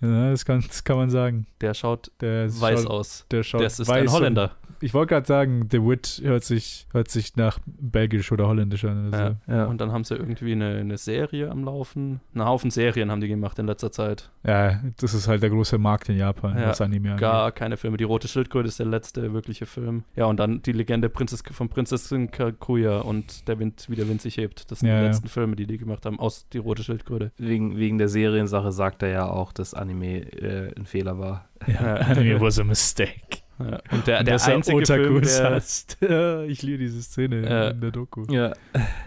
ja, 0.02 0.32
das 0.32 0.46
kann, 0.46 0.64
das 0.68 0.84
kann 0.84 0.98
man 0.98 1.10
sagen. 1.10 1.46
Der 1.62 1.74
schaut 1.74 2.12
Der 2.22 2.46
weiß 2.50 2.84
schaut, 2.84 2.92
aus. 2.92 3.26
Der 3.32 3.44
schaut 3.44 3.62
Das 3.62 3.80
ist 3.80 3.88
weiß 3.88 4.02
ein 4.02 4.08
und- 4.08 4.14
Holländer. 4.14 4.52
Ich 4.80 4.94
wollte 4.94 5.16
gerade 5.16 5.26
sagen, 5.26 5.68
The 5.72 5.82
Wit 5.84 6.22
hört 6.24 6.44
sich, 6.44 6.86
hört 6.94 7.10
sich 7.10 7.36
nach 7.36 7.58
Belgisch 7.66 8.32
oder 8.32 8.48
Holländisch 8.48 8.86
an. 8.86 9.08
Oder 9.08 9.36
so. 9.48 9.52
Ja. 9.52 9.66
Und 9.66 9.82
dann 9.82 9.92
haben 9.92 10.04
sie 10.04 10.14
irgendwie 10.14 10.52
eine, 10.52 10.78
eine 10.78 11.00
Serie 11.00 11.50
am 11.50 11.64
Laufen. 11.64 12.22
Einen 12.36 12.46
Haufen 12.46 12.70
Serien 12.70 13.10
haben 13.10 13.20
die 13.20 13.28
gemacht 13.28 13.58
in 13.58 13.66
letzter 13.66 13.92
Zeit. 13.92 14.30
Ja, 14.46 14.80
das 15.00 15.16
ist 15.16 15.28
halt 15.28 15.42
der 15.42 15.50
große 15.50 15.80
Markt 15.80 16.10
in 16.10 16.18
Japan, 16.18 16.56
Ja, 16.60 16.68
was 16.68 16.80
Anime 16.80 17.10
angeht. 17.10 17.22
Gar 17.22 17.52
keine 17.54 17.76
Filme. 17.76 17.98
Die 17.98 18.04
Rote 18.04 18.28
Schildkröte 18.28 18.68
ist 18.68 18.78
der 18.78 18.86
letzte 18.86 19.34
wirkliche 19.34 19.66
Film. 19.66 20.04
Ja, 20.16 20.26
und 20.26 20.40
dann 20.40 20.62
die 20.62 20.74
Legende 20.74 21.10
Prinzess, 21.10 21.42
von 21.54 21.70
Prinzessin 21.70 22.30
Kakuya 22.30 23.00
und 23.00 23.48
der 23.48 23.58
Wind, 23.58 23.88
wie 23.90 23.96
der 23.96 24.08
Wind 24.08 24.22
sich 24.22 24.38
hebt. 24.38 24.70
Das 24.70 24.82
sind 24.82 24.90
Ja, 24.90 24.98
die 24.98 25.02
ja. 25.02 25.08
letzten 25.08 25.28
Filme, 25.28 25.56
die 25.56 25.66
die 25.66 25.80
gemacht 25.80 26.06
haben, 26.06 26.20
aus 26.20 26.48
Die 26.50 26.60
Rote 26.60 26.84
Schildkröte. 26.84 27.32
Wegen, 27.40 27.78
wegen 27.78 27.98
der 27.98 28.10
Seriensache 28.10 28.72
sagt 28.72 29.02
er 29.02 29.10
ja 29.10 29.28
auch, 29.28 29.54
dass 29.54 29.74
Anime 29.88 30.20
eh, 30.34 30.74
ein 30.78 30.86
Fehler 30.86 31.18
war. 31.18 31.48
Ja, 31.66 31.96
Anime 31.96 32.42
was 32.42 32.60
a 32.60 32.64
mistake. 32.64 33.40
Ja. 33.60 33.80
Und 33.92 34.08
der, 34.08 34.24
der 34.24 34.36
dass 34.36 34.48
er 34.48 34.56
einzige 34.56 34.86
Film, 34.86 35.22
der, 35.22 36.44
ich 36.48 36.62
liebe 36.62 36.78
diese 36.78 37.02
Szene 37.02 37.38
Äh, 37.38 37.72
in 37.72 37.82
der 37.82 37.92
Doku. 37.92 38.26
Ja. 38.30 38.54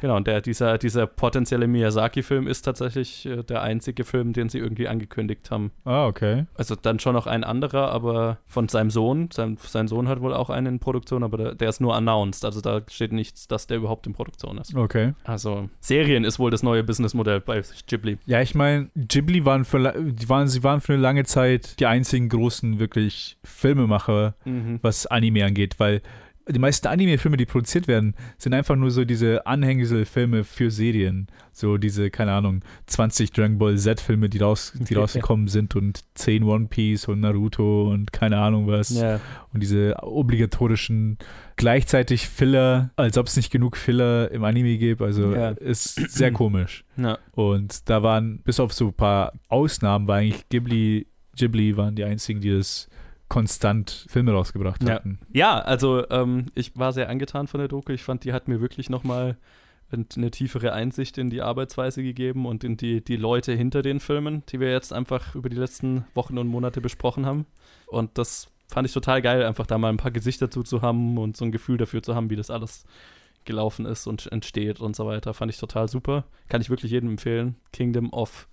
genau, 0.00 0.16
und 0.16 0.26
der, 0.26 0.40
dieser, 0.40 0.78
dieser 0.78 1.06
potenzielle 1.06 1.66
Miyazaki-Film 1.66 2.46
ist 2.46 2.62
tatsächlich 2.62 3.26
äh, 3.26 3.42
der 3.42 3.62
einzige 3.62 4.04
Film, 4.04 4.32
den 4.32 4.48
sie 4.48 4.58
irgendwie 4.58 4.88
angekündigt 4.88 5.50
haben. 5.50 5.72
Ah, 5.84 6.06
okay. 6.06 6.46
Also 6.54 6.74
dann 6.74 6.98
schon 6.98 7.14
noch 7.14 7.26
ein 7.26 7.44
anderer, 7.44 7.90
aber 7.90 8.38
von 8.46 8.68
seinem 8.68 8.90
Sohn. 8.90 9.28
Sein, 9.32 9.58
sein 9.60 9.88
Sohn 9.88 10.08
hat 10.08 10.20
wohl 10.20 10.34
auch 10.34 10.50
einen 10.50 10.70
in 10.70 10.78
Produktion, 10.78 11.22
aber 11.22 11.36
der, 11.36 11.54
der 11.54 11.68
ist 11.68 11.80
nur 11.80 11.94
announced. 11.94 12.44
Also 12.44 12.60
da 12.60 12.80
steht 12.88 13.12
nichts, 13.12 13.48
dass 13.48 13.66
der 13.66 13.76
überhaupt 13.76 14.06
in 14.06 14.12
Produktion 14.12 14.58
ist. 14.58 14.74
Okay. 14.74 15.14
Also 15.24 15.68
Serien 15.80 16.24
ist 16.24 16.38
wohl 16.38 16.50
das 16.50 16.62
neue 16.62 16.82
Businessmodell 16.82 17.40
bei 17.40 17.62
Ghibli. 17.86 18.18
Ja, 18.26 18.40
ich 18.40 18.54
meine, 18.54 18.88
Ghibli 18.96 19.44
waren 19.44 19.64
für, 19.64 19.92
die 19.98 20.28
waren, 20.28 20.48
sie 20.48 20.62
waren 20.62 20.80
für 20.80 20.94
eine 20.94 21.02
lange 21.02 21.24
Zeit 21.24 21.78
die 21.80 21.86
einzigen 21.86 22.28
großen 22.28 22.78
wirklich 22.78 23.36
Filmemacher, 23.44 24.34
Mhm. 24.44 24.79
was 24.83 25.07
Anime 25.07 25.44
angeht, 25.44 25.74
weil 25.79 26.00
die 26.48 26.59
meisten 26.59 26.88
Anime-Filme, 26.88 27.37
die 27.37 27.46
produziert 27.46 27.87
werden, 27.87 28.14
sind 28.37 28.55
einfach 28.55 28.74
nur 28.74 28.90
so 28.90 29.05
diese 29.05 29.46
Anhängselfilme 29.46 30.42
für 30.42 30.70
Serien. 30.72 31.29
So 31.53 31.76
diese, 31.76 32.11
keine 32.11 32.33
Ahnung, 32.33 32.62
20 32.87 33.31
Dragon 33.31 33.59
Ball 33.59 33.79
Z-Filme, 33.79 34.29
die, 34.29 34.38
raus, 34.38 34.72
die 34.74 34.94
rausgekommen 34.94 35.46
sind 35.46 35.76
und 35.76 36.00
10 36.14 36.42
One 36.42 36.66
Piece 36.66 37.07
und 37.07 37.20
Naruto 37.20 37.88
und 37.92 38.12
keine 38.12 38.38
Ahnung 38.38 38.66
was. 38.66 38.90
Ja, 38.90 39.20
Und 39.53 39.62
diese 39.62 39.94
obligatorischen, 40.03 41.18
gleichzeitig 41.57 42.26
Filler, 42.29 42.90
als 42.96 43.16
ob 43.18 43.26
es 43.26 43.37
nicht 43.37 43.50
genug 43.53 43.76
Filler 43.76 44.31
im 44.33 44.42
Anime 44.42 44.76
gibt. 44.79 45.03
Also 45.03 45.35
Ja. 45.35 45.50
ist 45.50 45.94
sehr 46.11 46.33
komisch. 46.33 46.85
ja. 46.96 47.18
Und 47.33 47.88
da 47.88 48.03
waren, 48.03 48.38
bis 48.40 48.59
auf 48.59 48.72
so 48.72 48.88
ein 48.88 48.94
paar 48.94 49.33
Ausnahmen, 49.48 50.09
war 50.09 50.16
eigentlich 50.16 50.48
Ghibli, 50.48 51.07
Ghibli 51.37 51.76
waren 51.76 51.94
die 51.94 52.05
einzigen, 52.05 52.40
die 52.40 52.50
das 52.50 52.88
konstant 53.30 54.04
Filme 54.10 54.32
rausgebracht 54.32 54.82
Ja. 54.82 54.96
hatten. 54.96 55.18
Ja, 55.32 55.58
also 55.58 56.06
ähm, 56.10 56.46
ich 56.54 56.76
war 56.76 56.92
sehr 56.92 57.08
angetan 57.08 57.46
von 57.46 57.58
der 57.60 57.68
Doku. 57.68 57.92
Ich 57.92 58.02
fand, 58.02 58.24
die 58.24 58.34
hat 58.34 58.48
mir 58.48 58.60
wirklich 58.60 58.90
nochmal 58.90 59.38
eine 59.92 60.30
tiefere 60.30 60.72
Einsicht 60.72 61.18
in 61.18 61.30
die 61.30 61.40
Arbeitsweise 61.42 62.02
gegeben 62.02 62.46
und 62.46 62.62
in 62.62 62.76
die, 62.76 63.02
die 63.02 63.16
Leute 63.16 63.52
hinter 63.54 63.82
den 63.82 63.98
Filmen, 63.98 64.44
die 64.50 64.60
wir 64.60 64.70
jetzt 64.70 64.92
einfach 64.92 65.34
über 65.34 65.48
die 65.48 65.56
letzten 65.56 66.04
Wochen 66.14 66.38
und 66.38 66.46
Monate 66.46 66.80
besprochen 66.80 67.26
haben. 67.26 67.46
Und 67.88 68.16
das 68.18 68.50
fand 68.68 68.86
ich 68.86 68.92
total 68.94 69.20
geil, 69.20 69.42
einfach 69.44 69.66
da 69.66 69.78
mal 69.78 69.88
ein 69.88 69.96
paar 69.96 70.12
Gesichter 70.12 70.48
zu, 70.50 70.62
zu 70.62 70.82
haben 70.82 71.18
und 71.18 71.36
so 71.36 71.44
ein 71.44 71.50
Gefühl 71.50 71.76
dafür 71.76 72.02
zu 72.04 72.14
haben, 72.14 72.30
wie 72.30 72.36
das 72.36 72.50
alles 72.50 72.84
gelaufen 73.44 73.84
ist 73.86 74.06
und 74.06 74.30
entsteht 74.30 74.80
und 74.80 74.94
so 74.94 75.06
weiter. 75.06 75.34
Fand 75.34 75.50
ich 75.50 75.58
total 75.58 75.88
super. 75.88 76.24
Kann 76.48 76.60
ich 76.60 76.70
wirklich 76.70 76.92
jedem 76.92 77.10
empfehlen. 77.10 77.56
Kingdom 77.72 78.12
of 78.12 78.46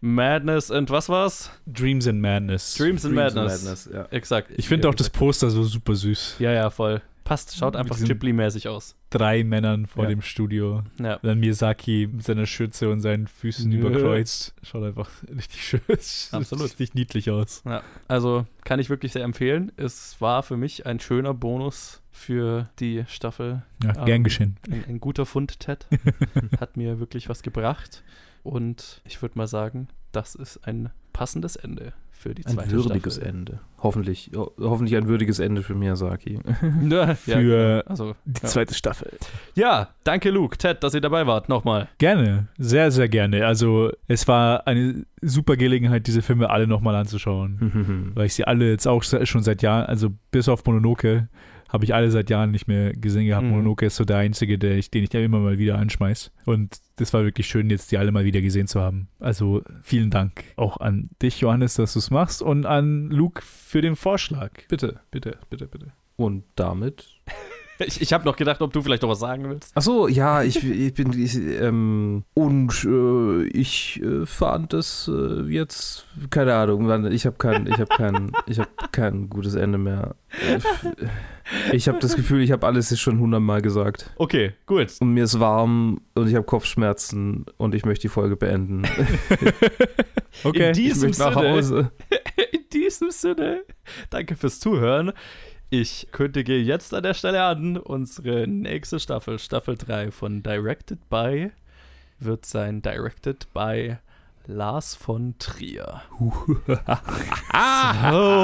Madness 0.00 0.70
and 0.70 0.90
was 0.90 1.08
war's? 1.08 1.50
Dreams 1.66 2.06
and 2.06 2.20
Madness. 2.20 2.74
Dreams 2.74 3.04
and 3.04 3.14
Madness. 3.14 3.88
ja. 3.92 4.04
Exakt. 4.10 4.50
Ich 4.56 4.68
finde 4.68 4.88
auch 4.88 4.94
das 4.94 5.10
Poster 5.10 5.50
so 5.50 5.62
super 5.64 5.94
süß. 5.94 6.36
Ja, 6.38 6.52
ja, 6.52 6.70
voll. 6.70 7.00
Passt, 7.24 7.56
schaut 7.56 7.74
einfach 7.74 7.96
Ghibli-mäßig 7.96 8.68
aus. 8.68 8.96
Drei 9.08 9.44
Männern 9.44 9.86
vor 9.86 10.04
Ja. 10.04 10.10
dem 10.10 10.20
Studio. 10.20 10.82
Ja. 11.00 11.18
Dann 11.22 11.40
Miyazaki 11.40 12.06
mit 12.12 12.22
seiner 12.22 12.44
Schürze 12.44 12.90
und 12.90 13.00
seinen 13.00 13.28
Füßen 13.28 13.70
Nö. 13.70 13.78
überkreuzt. 13.78 14.54
Schaut 14.62 14.84
einfach 14.84 15.08
richtig 15.34 15.64
schön. 15.64 15.80
Absolut. 16.32 16.64
Richtig 16.64 16.92
niedlich 16.92 17.30
aus. 17.30 17.62
Also 18.08 18.44
kann 18.64 18.78
ich 18.78 18.90
wirklich 18.90 19.12
sehr 19.12 19.24
empfehlen. 19.24 19.72
Es 19.78 20.20
war 20.20 20.42
für 20.42 20.58
mich 20.58 20.84
ein 20.84 21.00
schöner 21.00 21.32
Bonus 21.32 22.02
für 22.12 22.68
die 22.78 23.04
Staffel. 23.08 23.62
Ja, 23.82 23.96
Ähm, 24.00 24.04
gern 24.04 24.24
geschehen. 24.24 24.58
Ein, 24.70 24.84
ein 24.86 25.00
guter 25.00 25.24
Fund, 25.24 25.60
Ted. 25.60 25.86
Hat 26.60 26.76
mir 26.76 27.00
wirklich 27.00 27.30
was 27.30 27.42
gebracht. 27.42 28.04
Und 28.44 29.00
ich 29.04 29.20
würde 29.20 29.36
mal 29.36 29.48
sagen, 29.48 29.88
das 30.12 30.36
ist 30.36 30.66
ein 30.68 30.90
passendes 31.12 31.56
Ende 31.56 31.92
für 32.10 32.34
die 32.34 32.46
Ein 32.46 32.54
zweite 32.54 32.70
würdiges 32.70 33.16
Staffel. 33.16 33.28
Ende. 33.28 33.60
Hoffentlich, 33.82 34.30
ho 34.34 34.52
hoffentlich 34.58 34.96
ein 34.96 35.08
würdiges 35.08 35.40
Ende 35.40 35.62
für 35.62 35.74
Miyazaki. 35.74 36.38
Ja, 36.88 37.08
ja, 37.08 37.14
Für 37.14 37.84
also, 37.86 38.14
die 38.24 38.42
ja. 38.42 38.48
zweite 38.48 38.74
Staffel. 38.74 39.10
ja, 39.56 39.88
danke 40.04 40.30
Luke, 40.30 40.56
Ted, 40.56 40.82
dass 40.82 40.94
ihr 40.94 41.00
dabei 41.00 41.26
wart. 41.26 41.48
Nochmal. 41.48 41.88
Gerne, 41.98 42.48
sehr, 42.56 42.90
sehr 42.90 43.08
gerne. 43.08 43.46
Also 43.46 43.90
es 44.08 44.28
war 44.28 44.66
eine 44.66 45.04
super 45.20 45.56
Gelegenheit, 45.56 46.06
diese 46.06 46.22
Filme 46.22 46.50
alle 46.50 46.66
nochmal 46.66 46.94
anzuschauen. 46.94 48.12
Weil 48.14 48.26
ich 48.26 48.34
sie 48.34 48.44
alle 48.44 48.70
jetzt 48.70 48.86
auch 48.86 49.02
schon 49.02 49.42
seit 49.42 49.62
Jahren, 49.62 49.86
also 49.86 50.10
bis 50.30 50.48
auf 50.48 50.64
Mononoke, 50.64 51.28
habe 51.74 51.84
ich 51.84 51.92
alle 51.92 52.08
seit 52.12 52.30
Jahren 52.30 52.52
nicht 52.52 52.68
mehr 52.68 52.92
gesehen 52.92 53.26
gehabt. 53.26 53.42
Mhm. 53.42 53.50
Mononoke 53.50 53.84
ist 53.86 53.96
so 53.96 54.04
der 54.04 54.18
einzige, 54.18 54.58
der 54.60 54.78
ich, 54.78 54.92
den 54.92 55.02
ich 55.02 55.10
da 55.10 55.18
immer 55.18 55.40
mal 55.40 55.58
wieder 55.58 55.76
anschmeiß. 55.76 56.30
Und 56.44 56.78
das 56.96 57.12
war 57.12 57.24
wirklich 57.24 57.48
schön, 57.48 57.68
jetzt 57.68 57.90
die 57.90 57.98
alle 57.98 58.12
mal 58.12 58.24
wieder 58.24 58.40
gesehen 58.40 58.68
zu 58.68 58.80
haben. 58.80 59.08
Also 59.18 59.60
vielen 59.82 60.10
Dank 60.10 60.44
auch 60.54 60.76
an 60.76 61.10
dich, 61.20 61.40
Johannes, 61.40 61.74
dass 61.74 61.94
du 61.94 61.98
es 61.98 62.12
machst 62.12 62.42
und 62.42 62.64
an 62.64 63.10
Luke 63.10 63.42
für 63.42 63.82
den 63.82 63.96
Vorschlag. 63.96 64.52
bitte, 64.68 65.00
bitte, 65.10 65.36
bitte, 65.50 65.66
bitte. 65.66 65.92
Und 66.14 66.44
damit 66.54 67.08
Ich, 67.78 68.00
ich 68.00 68.12
habe 68.12 68.24
noch 68.24 68.36
gedacht, 68.36 68.60
ob 68.62 68.72
du 68.72 68.82
vielleicht 68.82 69.02
noch 69.02 69.08
was 69.10 69.18
sagen 69.18 69.48
willst. 69.50 69.72
Ach 69.74 69.82
so, 69.82 70.06
ja, 70.08 70.42
ich, 70.42 70.62
ich 70.62 70.94
bin 70.94 71.12
ich, 71.12 71.34
ähm, 71.36 72.24
und 72.34 72.84
äh, 72.84 73.44
ich 73.48 74.00
äh, 74.02 74.26
fand 74.26 74.72
das 74.72 75.10
äh, 75.12 75.42
jetzt 75.48 76.06
keine 76.30 76.54
Ahnung, 76.54 77.06
ich 77.10 77.26
habe 77.26 77.36
kein 77.36 77.66
ich 77.66 77.74
habe 77.78 77.86
kein 77.96 78.32
ich 78.46 78.58
habe 78.58 78.70
kein 78.92 79.28
gutes 79.28 79.54
Ende 79.54 79.78
mehr. 79.78 80.14
Ich 81.72 81.88
habe 81.88 81.98
das 81.98 82.16
Gefühl, 82.16 82.42
ich 82.42 82.52
habe 82.52 82.66
alles 82.66 82.98
schon 82.98 83.18
hundertmal 83.18 83.60
gesagt 83.60 84.10
Okay, 84.16 84.52
gut. 84.66 84.92
und 85.00 85.12
mir 85.12 85.24
ist 85.24 85.40
warm 85.40 86.00
und 86.14 86.28
ich 86.28 86.34
habe 86.34 86.46
Kopfschmerzen 86.46 87.44
und 87.56 87.74
ich 87.74 87.84
möchte 87.84 88.02
die 88.02 88.08
Folge 88.08 88.36
beenden. 88.36 88.82
Okay. 90.42 90.64
In 90.64 90.70
Ich 90.72 90.76
diesem 90.76 91.08
möchte 91.10 91.22
nach 91.22 91.34
Sinne, 91.34 91.52
Hause. 91.52 91.90
in 92.52 92.60
diesem 92.72 93.10
Sinne, 93.10 93.62
danke 94.10 94.34
fürs 94.36 94.58
Zuhören. 94.58 95.12
Ich 95.76 96.06
kündige 96.12 96.56
jetzt 96.56 96.94
an 96.94 97.02
der 97.02 97.14
Stelle 97.14 97.42
an, 97.42 97.76
unsere 97.76 98.46
nächste 98.46 99.00
Staffel, 99.00 99.40
Staffel 99.40 99.76
3 99.76 100.12
von 100.12 100.40
Directed 100.40 101.10
by, 101.10 101.50
wird 102.20 102.46
sein 102.46 102.80
Directed 102.80 103.52
by 103.52 103.96
Lars 104.46 104.94
von 104.94 105.34
Trier. 105.40 106.02
oh 106.20 106.32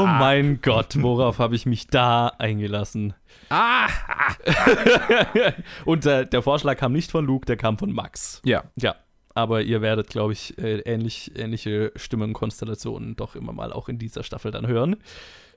mein 0.09 0.61
Gott, 0.61 1.01
worauf 1.01 1.39
habe 1.39 1.55
ich 1.55 1.67
mich 1.67 1.87
da 1.87 2.33
eingelassen? 2.41 3.15
Und 5.85 6.07
äh, 6.07 6.27
der 6.27 6.43
Vorschlag 6.43 6.79
kam 6.79 6.93
nicht 6.93 7.13
von 7.13 7.25
Luke, 7.25 7.47
der 7.47 7.57
kam 7.57 7.79
von 7.79 7.93
Max. 7.93 8.43
Ja, 8.45 8.65
Ja, 8.75 8.97
aber 9.35 9.63
ihr 9.63 9.81
werdet, 9.81 10.09
glaube 10.09 10.33
ich, 10.33 10.59
äh, 10.59 10.81
ähnlich, 10.81 11.33
ähnliche 11.37 11.93
Stimmenkonstellationen 11.97 13.17
doch 13.17 13.37
immer 13.37 13.53
mal 13.53 13.73
auch 13.73 13.89
in 13.89 13.99
dieser 13.99 14.23
Staffel 14.23 14.51
dann 14.51 14.67
hören. 14.67 14.97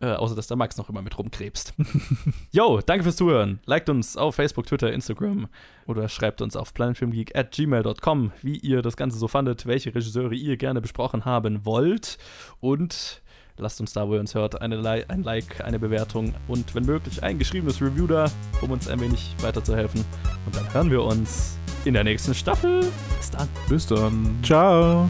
Äh, 0.01 0.13
außer, 0.15 0.35
dass 0.35 0.47
der 0.47 0.57
Max 0.57 0.77
noch 0.77 0.89
immer 0.89 1.01
mit 1.01 1.17
rumkrebst. 1.17 1.73
Yo, 2.51 2.81
danke 2.85 3.03
fürs 3.03 3.15
Zuhören. 3.15 3.59
Liked 3.65 3.89
uns 3.89 4.17
auf 4.17 4.35
Facebook, 4.35 4.65
Twitter, 4.65 4.91
Instagram 4.91 5.47
oder 5.87 6.09
schreibt 6.09 6.41
uns 6.41 6.55
auf 6.55 6.73
planetfilmgeek 6.73 7.35
at 7.37 7.51
gmail.com, 7.51 8.31
wie 8.41 8.57
ihr 8.57 8.81
das 8.81 8.97
Ganze 8.97 9.17
so 9.17 9.27
fandet, 9.27 9.65
welche 9.65 9.95
Regisseure 9.95 10.35
ihr 10.35 10.57
gerne 10.57 10.81
besprochen 10.81 11.25
haben 11.25 11.65
wollt 11.65 12.17
und 12.59 13.21
lasst 13.57 13.79
uns 13.79 13.93
da, 13.93 14.07
wo 14.07 14.15
ihr 14.15 14.19
uns 14.19 14.35
hört, 14.35 14.61
eine 14.61 14.75
Li 14.75 15.05
ein 15.07 15.23
Like, 15.23 15.63
eine 15.63 15.79
Bewertung 15.79 16.33
und 16.47 16.75
wenn 16.75 16.85
möglich 16.85 17.23
ein 17.23 17.39
geschriebenes 17.39 17.81
Review 17.81 18.07
da, 18.07 18.29
um 18.61 18.71
uns 18.71 18.87
ein 18.89 18.99
wenig 18.99 19.35
weiterzuhelfen. 19.41 20.03
Und 20.45 20.55
dann 20.55 20.73
hören 20.73 20.91
wir 20.91 21.03
uns 21.03 21.57
in 21.85 21.93
der 21.93 22.03
nächsten 22.03 22.33
Staffel. 22.33 22.91
Bis 23.17 23.31
dann. 23.31 23.49
bis 23.69 23.87
dann. 23.87 24.39
Ciao. 24.43 25.07